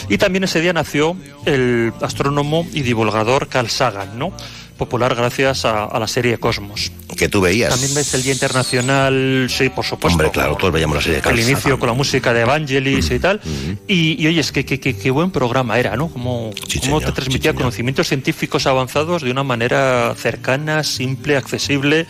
[0.09, 1.15] Y también ese día nació
[1.45, 4.33] el astrónomo y divulgador Carl Sagan, ¿no?
[4.77, 6.91] Popular gracias a, a la serie Cosmos.
[7.17, 7.71] Que tú veías.
[7.71, 10.15] También es el Día Internacional, sí, por supuesto.
[10.15, 13.09] Hombre, claro, todos veíamos la serie de Carl Al inicio con la música de Evangelis
[13.11, 13.41] y tal.
[13.87, 16.09] Y, y oye, es que, que, que- que buen programa era, ¿no?
[16.09, 16.51] Como,
[16.81, 22.05] cómo te transmitía conocimientos científicos avanzados de una manera cercana, simple, accesible.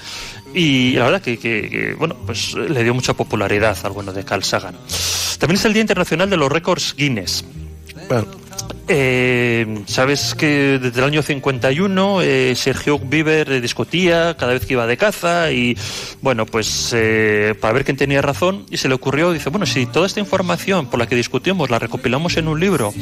[0.54, 4.26] Y la verdad que, que- que, bueno, pues le dio mucha popularidad al bueno de
[4.26, 4.76] Carl Sagan.
[5.40, 7.46] También es el Día Internacional de los Récords Guinness.
[8.90, 14.74] Eh, Sabes que desde el año 51 eh, Sergio Bieber eh, discutía cada vez que
[14.74, 15.78] iba de caza y
[16.22, 19.86] bueno, pues eh, para ver quién tenía razón y se le ocurrió, dice, bueno, si
[19.88, 22.94] toda esta información por la que discutimos la recopilamos en un libro,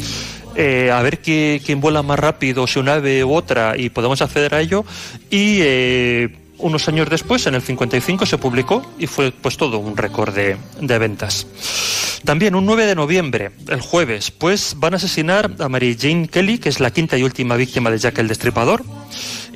[0.55, 4.55] a ver qué- quién vuela más rápido, si un ave u otra y podemos acceder
[4.55, 4.85] a ello
[5.29, 6.44] y...
[6.57, 10.57] unos años después, en el 55, se publicó y fue pues todo un récord de,
[10.79, 11.47] de ventas.
[12.23, 16.57] También un 9 de noviembre, el jueves, pues van a asesinar a Mary Jane Kelly,
[16.57, 18.83] que es la quinta y última víctima de Jack el Destripador.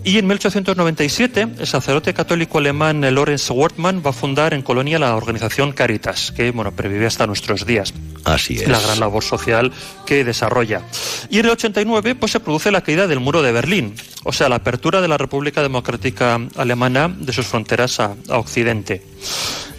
[0.03, 5.15] Y en 1897, el sacerdote católico alemán Lorenz Wortmann va a fundar en Colonia la
[5.15, 7.93] organización Caritas, que bueno, previve hasta nuestros días
[8.23, 8.67] Así es.
[8.67, 9.71] la gran labor social
[10.05, 10.81] que desarrolla.
[11.29, 14.49] Y en el 89 pues se produce la caída del muro de Berlín, o sea,
[14.49, 19.03] la apertura de la República Democrática Alemana de sus fronteras a, a Occidente.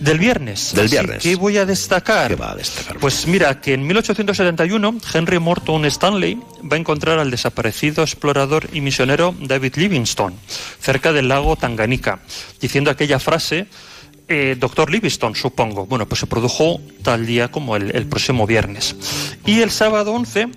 [0.00, 0.72] Del viernes.
[0.74, 1.22] Del viernes.
[1.22, 2.34] que voy a destacar?
[3.00, 8.80] Pues mira, que en 1871 Henry Morton Stanley va a encontrar al desaparecido explorador y
[8.80, 9.76] misionero David
[10.80, 12.20] Cerca del lago Tanganica,
[12.60, 13.66] diciendo aquella frase
[14.28, 15.86] eh, Doctor Livingstone, supongo.
[15.86, 18.94] Bueno, pues se produjo tal día como el, el próximo viernes.
[19.44, 20.48] Y el sábado 11,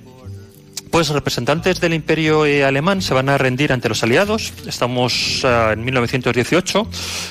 [0.91, 4.53] pues representantes del imperio eh, alemán se van a rendir ante los aliados.
[4.67, 6.87] Estamos ah, en 1918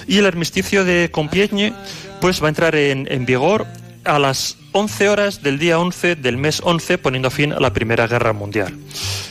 [0.09, 1.73] y el armisticio de Compiègne
[2.21, 3.65] pues va a entrar en, en vigor
[4.05, 8.07] a las 11 horas del día 11 del mes 11, poniendo fin a la Primera
[8.07, 8.77] Guerra Mundial.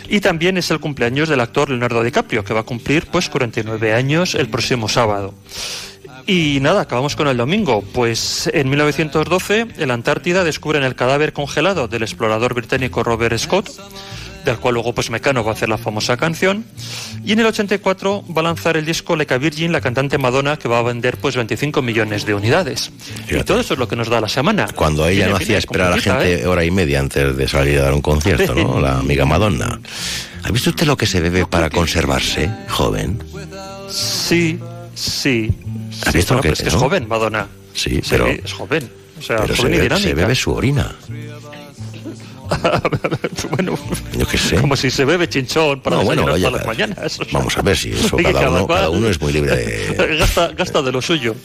[0.07, 3.93] Y también es el cumpleaños del actor Leonardo DiCaprio, que va a cumplir pues 49
[3.93, 5.33] años el próximo sábado.
[6.28, 7.83] Y nada, acabamos con el domingo.
[7.93, 13.70] Pues en 1912, en la Antártida descubren el cadáver congelado del explorador británico Robert Scott,
[14.46, 16.66] del cual luego pues Mecano va a hacer la famosa canción.
[17.24, 20.58] Y en el 84 va a lanzar el disco Like a Virgin, la cantante Madonna,
[20.58, 22.92] que va a vender pues 25 millones de unidades.
[23.30, 24.68] Y todo eso es lo que nos da la semana.
[24.76, 26.47] Cuando ella no hacía esperar a la gente ¿eh?
[26.47, 28.80] hora y media antes de salir a dar un concierto, ¿no?
[28.80, 29.80] La amiga Madonna.
[30.43, 33.22] ¿Ha visto usted lo que se bebe para conservarse, joven?
[33.89, 34.59] Sí,
[34.96, 35.51] sí.
[36.05, 36.62] ¿Has visto lo que es?
[36.62, 36.80] que es no?
[36.80, 37.47] joven, Madonna.
[37.74, 38.89] Sí, pero, es joven.
[39.20, 40.96] O sea, pero y se bebe su orina.
[43.51, 43.78] bueno,
[44.17, 44.55] Yo qué sé.
[44.57, 47.19] como si se bebe chinchón para No, bueno, oye, las mañanas.
[47.19, 47.33] o sea.
[47.33, 50.17] Vamos a ver si eso cada uno, cual- cada uno es muy libre de...
[50.17, 51.36] gasta, gasta de lo suyo.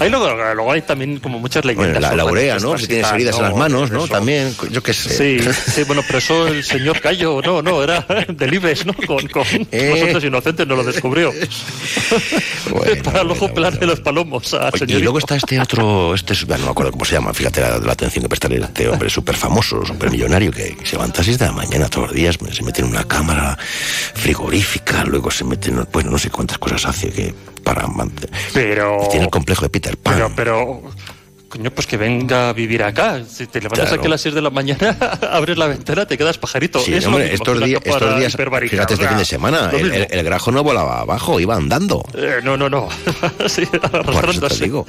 [0.00, 1.92] Ahí luego, luego hay también como muchas leyendas.
[1.92, 4.04] Bueno, la, la urea, de Si tienes heridas en las manos, ¿no?
[4.04, 4.08] Eso.
[4.12, 5.10] También, yo qué sé.
[5.40, 8.94] Sí, sí, bueno, pero eso el señor Cayo, no, no, era del IBEX, ¿no?
[8.94, 9.90] Con, con Eh.
[9.94, 11.32] nosotros inocentes no lo descubrió.
[13.04, 15.00] Para luego pelarle los palomos a Oye, señor.
[15.00, 17.60] y luego está este otro, este, es- bueno, no me acuerdo cómo se llama, fíjate
[17.60, 21.20] la, la atención que presta este hombre súper famoso, súper millonario, que, que se levanta
[21.20, 23.58] a 6 de la mañana todos los días, se mete en una cámara
[24.14, 28.30] frigorífica, luego se mete en, pues no sé cuántas cosas hace que para mantener...
[28.52, 28.98] Pero...
[29.10, 30.14] Tiene el complejo de Peter Pan.
[30.14, 30.82] Pero, pero,
[31.48, 33.22] coño, pues que venga a vivir acá.
[33.28, 34.00] Si te levantas Claro.
[34.00, 34.96] aquí a las 6 de la mañana,
[35.32, 36.80] abres la ventana, te quedas pajarito.
[36.80, 39.70] Sí, Es lo hombre, mismo estos, que cámara estos días, fíjate este fin de semana,
[39.72, 39.94] el, mismo.
[39.94, 42.04] el- el grajo no volaba abajo, iba andando.
[42.14, 42.88] Eh, no, no, no.
[43.46, 44.86] sí, Por eso te digo.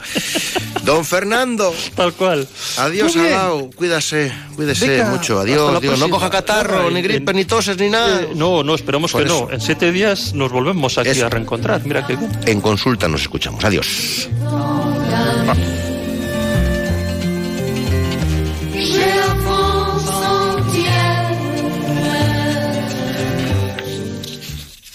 [0.83, 1.73] Don Fernando.
[1.95, 2.47] Tal cual.
[2.77, 3.15] Adiós.
[3.15, 3.69] Adao.
[3.75, 5.39] Cuídase, cuídese Venga, mucho.
[5.39, 5.99] Adiós, Dios.
[5.99, 8.21] No coja catarro, ni en- gripe, ni toses, ni nada.
[8.21, 9.47] Eh, no, no, esperemos Por que eso.
[9.47, 9.53] no.
[9.53, 11.81] En siete días nos volvemos aquí a reencontrar.
[11.85, 12.31] Mira qué bien.
[12.45, 13.63] En consulta nos escuchamos.
[13.63, 14.29] Adiós.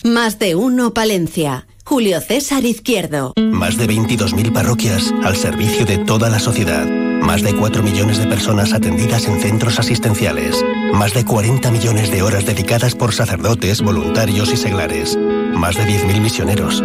[0.05, 1.69] Más de uno Palencia.
[1.85, 3.35] Julio César Izquierdo.
[3.37, 6.87] Más de 22.000 parroquias al servicio de toda la sociedad.
[6.87, 10.61] Más de 4 millones de personas atendidas en centros asistenciales.
[10.93, 15.17] Más de 40 millones de horas dedicadas por sacerdotes, voluntarios y seglares.
[15.17, 16.83] Más de 10.000 misioneros.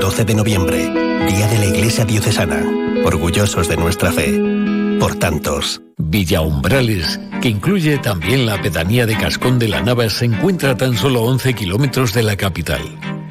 [0.00, 0.88] 12 de noviembre,
[1.26, 2.64] Día de la Iglesia Diocesana.
[3.04, 4.61] Orgullosos de nuestra fe.
[5.02, 5.82] Por tantos.
[5.98, 10.76] Villa Umbrales, que incluye también la pedanía de Cascón de la Nava, se encuentra a
[10.76, 12.82] tan solo 11 kilómetros de la capital.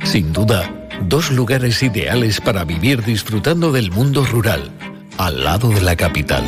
[0.04, 4.70] Sin duda, dos lugares ideales para vivir disfrutando del mundo rural,
[5.18, 6.44] al lado de la capital.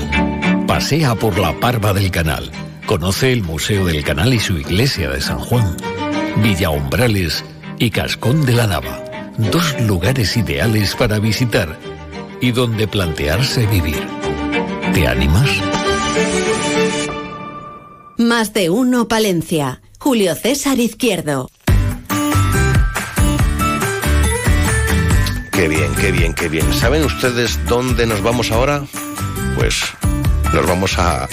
[0.68, 2.52] Pasea por la Parva del Canal.
[2.86, 5.78] Conoce el Museo del Canal y su iglesia de San Juan.
[6.44, 7.46] Villa Umbrales
[7.80, 9.02] y Cascón de la Nava.
[9.38, 11.80] Dos lugares ideales para visitar
[12.42, 14.23] y donde plantearse vivir.
[14.94, 15.50] ¿Te animas?
[18.18, 19.82] Más de uno Palencia.
[19.98, 21.50] Julio César Izquierdo.
[25.52, 26.72] Qué bien, qué bien, qué bien.
[26.74, 28.84] ¿Saben ustedes dónde nos vamos ahora?
[29.58, 29.82] Pues
[30.54, 31.28] nos vamos a,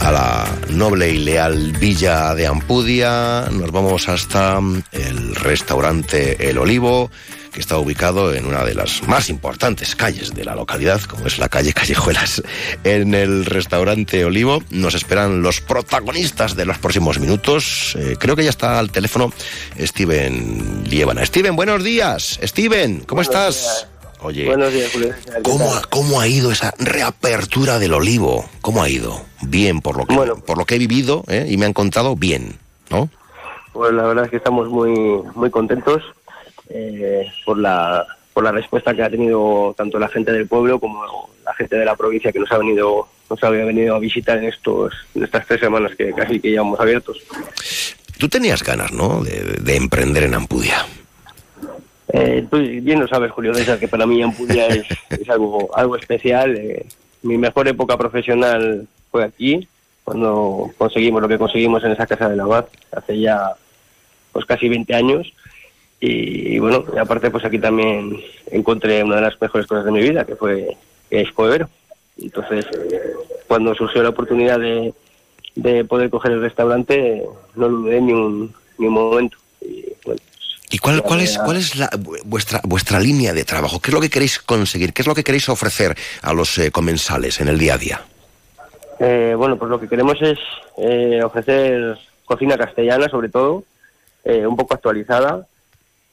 [0.00, 6.58] a la noble y leal villa de Ampudia, nos vamos hasta mm, el restaurante El
[6.58, 7.10] Olivo,
[7.52, 11.38] que está ubicado en una de las más importantes calles de la localidad, como es
[11.38, 12.42] la calle Callejuelas.
[12.84, 17.96] En el restaurante Olivo nos esperan los protagonistas de los próximos minutos.
[17.98, 19.32] Eh, creo que ya está al teléfono
[19.78, 21.24] Steven Liébana.
[21.26, 22.38] Steven, buenos días.
[22.42, 23.88] Steven, ¿cómo estás?
[24.22, 25.14] Oye, Buenos días, Julio.
[25.14, 28.44] César, ¿qué ¿Cómo, ¿Cómo ha ido esa reapertura del olivo?
[28.60, 29.22] ¿Cómo ha ido?
[29.42, 30.14] Bien, por lo que,
[30.46, 31.46] por lo que he vivido ¿eh?
[31.48, 32.58] y me han contado, bien,
[32.90, 33.08] ¿no?
[33.72, 34.92] Pues la verdad es que estamos muy
[35.34, 36.02] muy contentos
[36.70, 41.02] eh, por la por la respuesta que ha tenido tanto la gente del pueblo como
[41.44, 44.44] la gente de la provincia que nos ha venido nos había venido a visitar en
[44.44, 47.18] estos en estas tres semanas que casi que llevamos abiertos.
[48.18, 49.22] Tú tenías ganas, ¿no?
[49.22, 50.84] De, de emprender en Ampudia.
[52.12, 55.96] Eh, tú bien lo sabes, Julio César, que para mí Ampudia es, es algo algo
[55.96, 56.56] especial.
[56.56, 56.86] eh.
[57.22, 59.66] mi mejor época profesional fue aquí,
[60.04, 63.52] cuando conseguimos lo que conseguimos en esa casa de la Abad, hace ya
[64.32, 65.32] pues casi 20 años.
[66.00, 68.18] Y, bueno, y aparte pues aquí también
[68.50, 70.76] encontré una de las mejores cosas de mi vida, que fue
[71.10, 71.28] que es.
[72.20, 72.66] Entonces,
[73.46, 74.94] cuando surgió la oportunidad de,
[75.56, 77.22] de poder coger el restaurante,
[77.54, 79.36] no lo dudé ni un, ni un momento.
[79.60, 80.20] Y, bueno,
[80.70, 83.80] ¿Y cuál, cuál es, cuál es la, vu- vuestra, vuestra línea de trabajo?
[83.80, 84.92] ¿Qué es lo que queréis conseguir?
[84.92, 88.00] ¿Qué es lo que queréis ofrecer a los eh, comensales en el día a día?
[89.00, 90.38] Eh, bueno, pues lo que queremos es
[90.78, 93.64] eh, ofrecer cocina castellana, sobre todo,
[94.24, 95.46] eh, un poco actualizada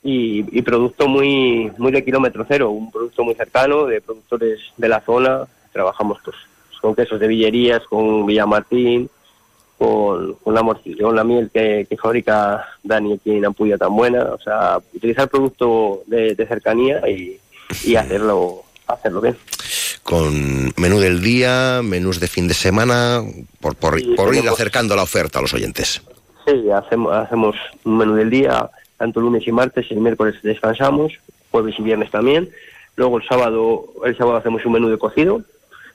[0.08, 4.88] y, y producto muy muy de kilómetro cero, un producto muy cercano de productores de
[4.88, 5.46] la zona.
[5.74, 6.38] Trabajamos pues
[6.82, 9.10] con quesos de Villerías, con Villamartín,
[9.78, 14.24] con, con la morcilla, la miel que, que, fabrica Dani aquí en Ampudia tan buena,
[14.32, 17.38] o sea, utilizar producto de, de cercanía y,
[17.84, 19.36] y hacerlo, hacerlo bien
[20.04, 23.22] con menú del día, menús de fin de semana,
[23.60, 26.02] por, por, por ir acercando la oferta a los oyentes.
[26.46, 31.14] Sí, hacemos, hacemos un menú del día, tanto lunes y martes, el miércoles descansamos,
[31.52, 32.50] jueves y viernes también.
[32.96, 35.42] Luego el sábado, el sábado hacemos un menú de cocido,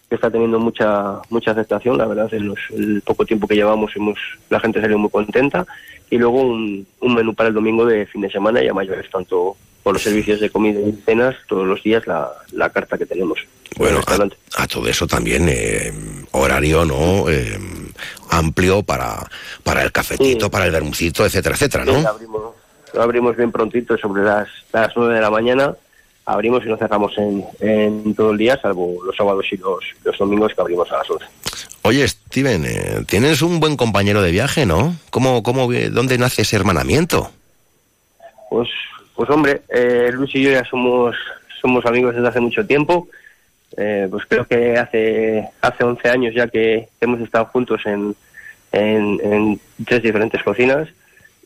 [0.09, 4.19] que está teniendo mucha mucha aceptación, la verdad, en el poco tiempo que llevamos hemos,
[4.51, 5.67] la gente salió muy contenta.
[6.11, 9.11] Y luego un, un menú para el domingo de fin de semana y a mayores,
[9.11, 13.07] tanto por los servicios de comida y cenas, todos los días la, la carta que
[13.07, 13.41] tenemos.
[13.77, 14.01] Bueno,
[14.57, 15.93] a, todo eso también eh,
[16.33, 17.59] horario no eh,
[18.31, 19.27] amplio para,
[19.65, 21.97] para el cafetito, para el vermucito, etcétera, etcétera, ¿no?
[22.07, 22.55] abrimos,
[22.99, 25.75] abrimos bien prontito, sobre las, las 9 de la mañana,
[26.25, 30.19] abrimos y nos cerramos en, en todo el día, salvo los sábados y los, los
[30.19, 31.27] domingos que abrimos a las 11.
[31.83, 34.95] Oye, Steven, eh, tienes un buen compañero de viaje, ¿no?
[35.11, 37.31] ¿Cómo, cómo, ¿Dónde nace ese hermanamiento?
[38.49, 38.69] Pues,
[39.17, 41.17] pues hombre, eh, Luis y yo ya somos,
[41.61, 43.09] somos amigos desde hace mucho tiempo.
[43.77, 48.15] Eh, pues creo que hace hace 11 años ya que hemos estado juntos en,
[48.73, 50.89] en, tres diferentes cocinas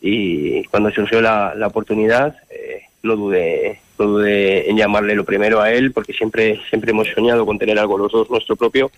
[0.00, 5.60] y cuando surgió la, la oportunidad eh, no dudé no dudé en llamarle lo primero
[5.60, 8.90] a él porque siempre siempre hemos soñado con tener algo los dos nuestro propio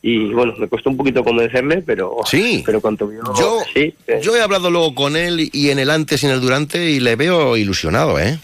[0.00, 4.20] y bueno me costó un poquito convencerle pero sí pero cuanto vio yo sí, eh.
[4.22, 7.00] yo he hablado luego con él y en el antes y en el durante y
[7.00, 8.38] le veo ilusionado eh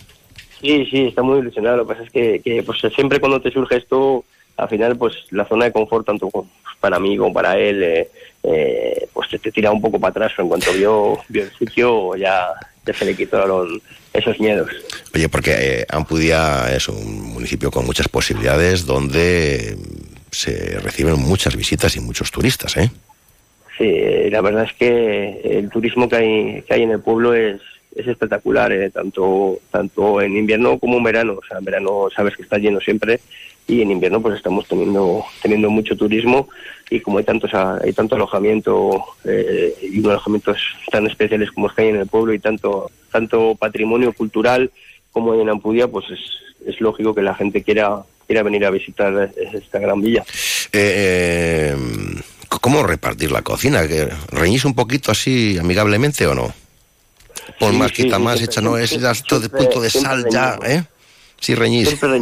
[0.60, 1.78] Sí, sí, está muy ilusionado.
[1.78, 4.24] Lo que pasa es que, que pues, siempre cuando te surge esto,
[4.56, 6.28] al final, pues la zona de confort, tanto
[6.80, 8.10] para mí como para él, eh,
[8.42, 10.32] eh, pues te, tira un poco para atrás.
[10.38, 12.48] en cuanto vio, vio el sitio, ya,
[12.86, 13.80] ya se le quitaron
[14.12, 14.70] esos miedos.
[15.14, 19.76] Oye, porque eh, Ampudia es un municipio con muchas posibilidades donde
[20.30, 22.90] se reciben muchas visitas y muchos turistas, ¿eh?
[23.76, 27.60] Sí, la verdad es que el turismo que hay, que hay en el pueblo es,
[27.94, 31.38] es espectacular, eh, tanto, tanto en invierno como en verano.
[31.40, 33.20] O sea, en verano sabes que está lleno siempre
[33.68, 36.48] y en invierno pues estamos teniendo, teniendo mucho turismo
[36.90, 40.56] y como hay, tantos, hay tanto alojamiento eh, y unos alojamientos
[40.90, 44.70] tan especiales como es que hay en el pueblo y tanto, tanto patrimonio cultural
[45.12, 46.20] como hay en Ampudia, pues es,
[46.66, 50.24] es lógico que la gente quiera, quiera venir a visitar esta gran villa.
[50.72, 51.76] Eh,
[52.48, 53.82] ¿Cómo repartir la cocina?
[54.30, 56.52] ¿Reñís un poquito así amigablemente o no?
[57.58, 60.84] Por más, quita más, hecha, no es todo de punto de sal ya, ¿eh?
[61.40, 61.88] Sí, reñís.
[61.88, 62.20] Siempre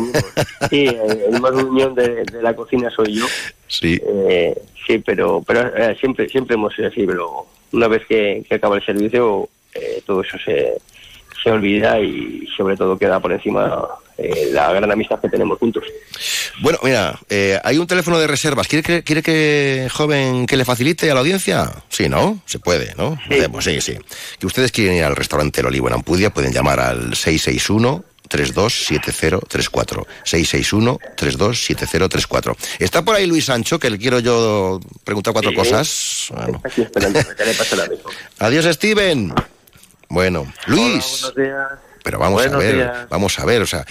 [0.71, 3.27] Sí, el más unión de, la cocina soy yo.
[3.67, 4.01] Sí.
[4.29, 4.57] Eh,
[4.87, 8.85] sí, pero pero eh, siempre siempre hemos sido así, pero una vez que, acaba el
[8.85, 10.75] servicio, eh, todo eso se,
[11.43, 13.89] se olvida y sobre todo queda por encima
[14.51, 15.85] la gran amistad que tenemos juntos.
[16.63, 17.19] Bueno, mira,
[17.63, 18.67] hay un teléfono de reservas.
[18.67, 21.71] ¿Quiere que, ¿Quiere que, joven, que le facilite a la audiencia?
[21.91, 22.41] Sí, ¿no?
[22.47, 23.19] Se puede, ¿no?
[23.29, 23.99] Sí, sí, sí.
[24.39, 30.07] Que ustedes quieren ir al restaurante El Olivo en Ampudia, pueden llamar al 661 327034
[30.25, 36.29] 661 327034 Está por ahí Luis Sancho, que le quiero yo preguntar cuatro cosas.
[36.35, 36.63] Bueno.
[36.65, 37.21] Aquí esperando,
[38.39, 39.33] Adiós, Steven.
[40.09, 41.23] Bueno, Luis.
[41.23, 41.69] buenos días.
[42.03, 43.85] Pero vamos a ver, vamos a ver, o sea,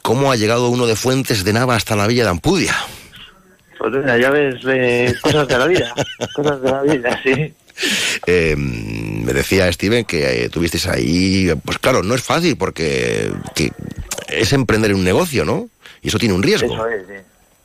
[0.00, 2.74] ¿cómo ha llegado uno de Fuentes de Nava hasta la villa de Ampudia?
[3.78, 5.94] Pues ya ves, eh, cosas de la vida,
[6.34, 7.54] cosas de la vida, sí.
[8.26, 13.32] Eh, me decía Steven que eh, tuvisteis ahí, pues claro, no es fácil porque
[14.28, 15.68] es emprender un negocio, ¿no?
[16.02, 16.74] Y eso tiene un riesgo.
[16.74, 17.22] Eso es,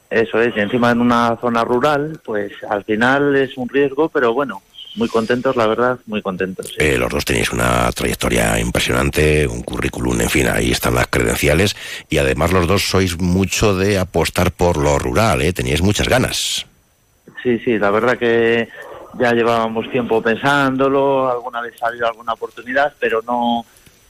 [0.10, 0.56] eso es.
[0.56, 4.62] Y encima en una zona rural, pues al final es un riesgo, pero bueno,
[4.96, 6.74] muy contentos, la verdad, muy contentos.
[6.78, 11.76] Eh, los dos tenéis una trayectoria impresionante, un currículum, en fin, ahí están las credenciales
[12.10, 15.54] y además los dos sois mucho de apostar por lo rural, ¿eh?
[15.54, 16.66] Teníais muchas ganas.
[17.42, 18.70] Sí, sí, la verdad que
[19.20, 23.66] ya llevábamos tiempo pensándolo, alguna vez salió alguna oportunidad, pero no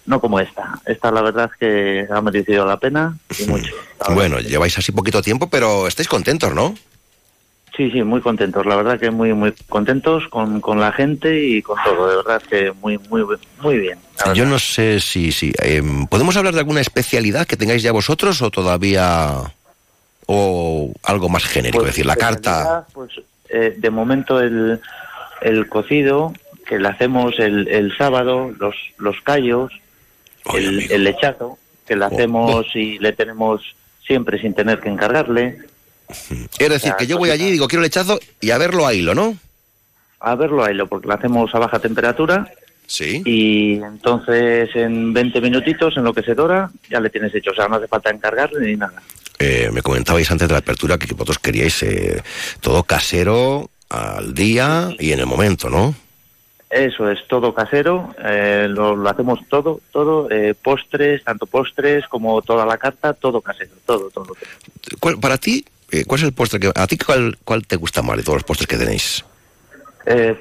[0.05, 0.79] no como esta.
[0.85, 3.73] Esta la verdad es que ha merecido la pena y mucho.
[4.09, 6.75] Bueno, lleváis así poquito tiempo, pero estáis contentos, ¿no?
[7.75, 8.65] Sí, sí, muy contentos.
[8.65, 12.07] La verdad que muy, muy contentos con, con la gente y con todo.
[12.07, 13.25] De verdad que muy, muy,
[13.61, 13.97] muy bien.
[14.35, 18.41] Yo no sé si, si em, podemos hablar de alguna especialidad que tengáis ya vosotros
[18.43, 19.37] o todavía
[20.27, 22.85] o algo más genérico, pues, es decir, la carta.
[22.93, 23.11] Pues
[23.53, 24.81] eh, de momento el,
[25.41, 26.33] el cocido
[26.65, 29.71] que le hacemos el, el sábado, los, los callos,
[30.53, 33.61] el, el, lechazo, que le oh, hacemos y le tenemos
[34.05, 35.59] siempre sin tener que encargarle.
[36.57, 39.13] Es decir, que yo voy allí y digo, quiero lechazo y a verlo a hilo,
[39.13, 39.37] ¿no?
[40.19, 42.51] A verlo a hilo, porque lo hacemos a baja temperatura.
[42.93, 43.23] Sí.
[43.25, 47.49] Y entonces en 20 minutitos, en lo que se dora, ya le tienes hecho.
[47.49, 49.01] O sea, no hace falta encargarle ni nada.
[49.39, 52.21] Eh, me comentabais antes de la apertura que vosotros queríais eh,
[52.61, 55.95] todo casero, al día y en el momento, ¿no?
[56.69, 62.63] Eso es todo casero, eh, lo, hacemos todo, todo, eh, postres, tanto postres como toda
[62.63, 64.35] la carta, todo casero, todo, todo.
[64.99, 66.71] ¿Cuál, para ti, eh, ¿cuál es el postre que...
[66.73, 69.25] ¿A ti cuál, cuál te gusta más de todos los postres que tenéis?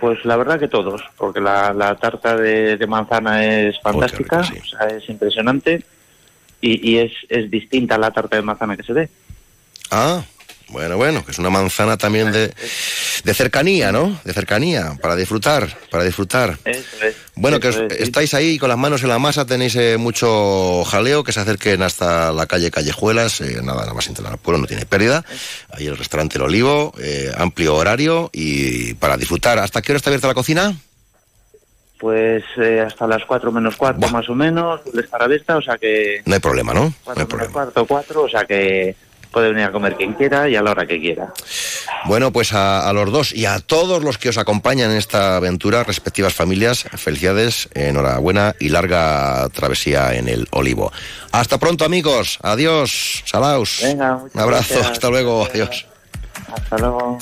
[0.00, 4.42] Pues la verdad que todos, porque la, tarta de, manzana es fantástica,
[4.90, 5.84] es impresionante
[6.60, 9.08] y, es, es distinta a la tarta de manzana que se ve.
[9.90, 10.22] Ah,
[10.72, 12.52] bueno, bueno, que es una manzana también de,
[13.24, 14.18] de cercanía, ¿no?
[14.24, 16.58] De cercanía, para disfrutar, para disfrutar.
[17.34, 17.68] bueno, que
[17.98, 21.82] estáis ahí con las manos en la masa, tenéis eh, mucho jaleo, que se acerquen
[21.82, 25.24] hasta la calle Callejuelas, eh, nada, nada más entrar al pueblo, no tiene pérdida.
[25.70, 29.58] Ahí el restaurante El Olivo, eh, amplio horario y para disfrutar.
[29.58, 30.74] ¿Hasta qué hora está abierta la cocina?
[31.98, 32.42] Pues
[32.84, 36.22] hasta las cuatro menos cuatro más o menos, de estar abierta, o sea que...
[36.24, 36.92] No hay problema, ¿no?
[37.06, 37.52] no hay problema.
[37.52, 38.96] cuarto, cuatro, o sea que
[39.32, 41.32] puede venir a comer quien quiera y a la hora que quiera.
[42.04, 45.84] Bueno, pues a, los dos y a todos los que os acompañan en esta aventura,
[45.84, 50.92] respectivas familias, felicidades, enhorabuena y larga travesía en el olivo.
[51.32, 52.38] Hasta pronto, amigos.
[52.42, 53.22] Adiós.
[53.24, 53.80] Salaos.
[53.82, 54.80] Venga, un abrazo.
[54.80, 55.46] Hasta luego.
[55.46, 55.86] Adiós.
[56.54, 57.18] Hasta luego.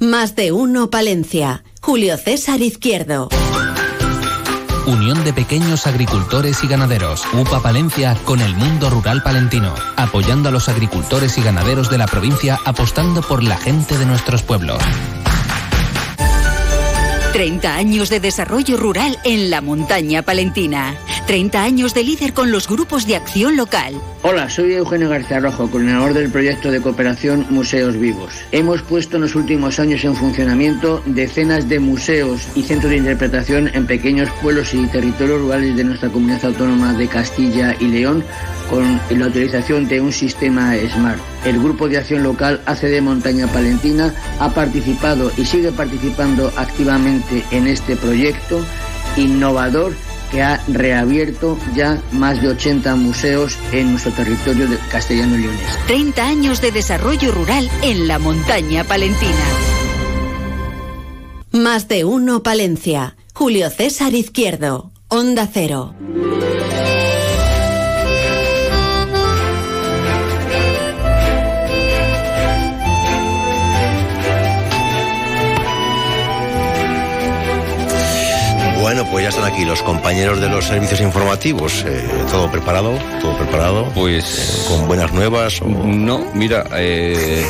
[0.00, 1.64] Más de uno, Palencia.
[1.80, 3.28] Julio César Izquierdo.
[4.86, 10.52] Unión de Pequeños Agricultores y Ganaderos, UPA Palencia con el mundo rural palentino, apoyando a
[10.52, 14.78] los agricultores y ganaderos de la provincia, apostando por la gente de nuestros pueblos.
[17.32, 20.96] 30 años de desarrollo rural en la montaña palentina.
[21.26, 24.00] 30 años de líder con los grupos de acción local.
[24.22, 28.32] Hola, soy Eugenio García Rojo, coordinador del proyecto de cooperación Museos Vivos.
[28.52, 33.68] Hemos puesto en los últimos años en funcionamiento decenas de museos y centros de interpretación
[33.74, 38.22] en pequeños pueblos y territorios rurales de nuestra comunidad autónoma de Castilla y León
[38.70, 41.18] con la utilización de un sistema SMART.
[41.44, 47.66] El Grupo de Acción Local ACD Montaña Palentina ha participado y sigue participando activamente en
[47.66, 48.64] este proyecto
[49.16, 49.92] innovador
[50.30, 55.78] que ha reabierto ya más de 80 museos en nuestro territorio de castellano leones.
[55.86, 59.32] 30 años de desarrollo rural en la montaña palentina.
[61.52, 63.16] Más de uno Palencia.
[63.32, 64.92] Julio César Izquierdo.
[65.08, 65.94] Onda Cero.
[79.10, 81.84] Pues ya están aquí los compañeros de los servicios informativos.
[81.86, 82.98] Eh, ¿Todo preparado?
[83.20, 83.90] ¿Todo preparado?
[83.94, 84.66] Pues...
[84.66, 85.62] Eh, ¿Con buenas nuevas?
[85.62, 87.44] No, mira, eh,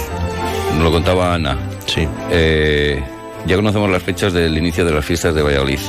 [0.75, 1.59] nos lo contaba Ana.
[1.87, 2.07] Sí.
[3.47, 5.81] ya conocemos las fechas del inicio de las fiestas de Valladolid.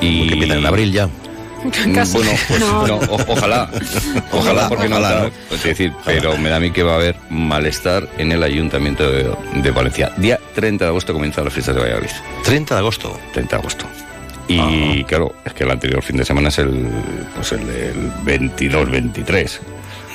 [0.00, 0.26] Y...
[0.26, 1.08] Que empiezan en abril ya.
[2.12, 2.82] Bueno, pues no.
[3.28, 3.70] ojalá,
[4.32, 5.30] ojalá, porque no, ¿no?
[5.48, 9.10] Pues decir, pero me da a mí que va a haber malestar en el Ayuntamiento
[9.10, 10.12] de, Valencia.
[10.18, 12.10] Día 30 de agosto comienzan las fiestas de Valladolid.
[12.44, 13.18] 30 de agosto.
[13.32, 13.86] 30 de agosto.
[14.48, 16.88] Y claro, es que el anterior fin de semana es el,
[17.34, 18.12] pues el del
[18.50, 19.58] 22-23.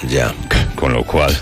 [0.07, 0.33] Ya.
[0.75, 1.35] Con lo cual.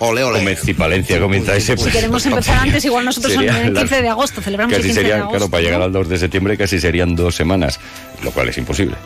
[0.00, 0.56] Ole, ole.
[0.56, 1.76] si Palencia comienza ese.
[1.76, 4.94] Pues, si queremos empezar antes, igual nosotros en el 15 de agosto celebramos casi el
[4.94, 5.38] 15 serían, de agosto.
[5.38, 7.80] Claro, para llegar al 2 de septiembre casi serían dos semanas,
[8.22, 8.96] lo cual es imposible.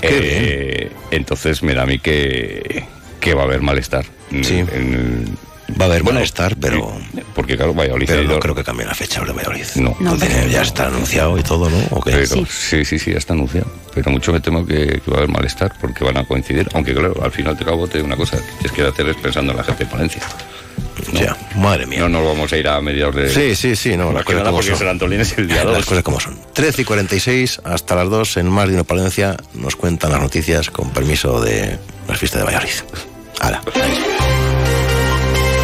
[0.00, 2.84] Eh, entonces me da a mí que,
[3.20, 4.06] que va a haber malestar.
[4.42, 4.58] Sí.
[4.58, 5.36] En,
[5.78, 6.98] Va a haber malestar, pero.
[7.34, 8.06] Porque, claro, Valladolid.
[8.06, 9.66] Pero no creo que cambie la fecha de Valladolid.
[9.76, 12.02] No, no, ya está anunciado y todo, ¿no?
[12.48, 12.84] sí.
[12.84, 13.70] sí, sí, ya está anunciado.
[13.94, 16.68] Pero mucho me temo que, va a haber malestar porque van a coincidir.
[16.74, 19.58] Aunque, claro, al final te cabo te una cosa: es que hacer es pensando en
[19.58, 20.22] la gente de Palencia.
[21.12, 22.00] Ya, madre mía.
[22.00, 23.28] No nos vamos a ir a mediados de.
[23.30, 24.12] Sí, sí, sí, no.
[24.12, 24.88] Las cosas como son.
[24.88, 25.72] Antolín es el día 2.
[25.76, 26.38] Las cosas como son.
[26.54, 30.70] 13 y 46 hasta las 2 en Más de una Palencia nos cuentan las noticias
[30.70, 31.78] con permiso de
[32.08, 32.72] las fiestas de Valladolid.
[33.40, 33.62] Hala.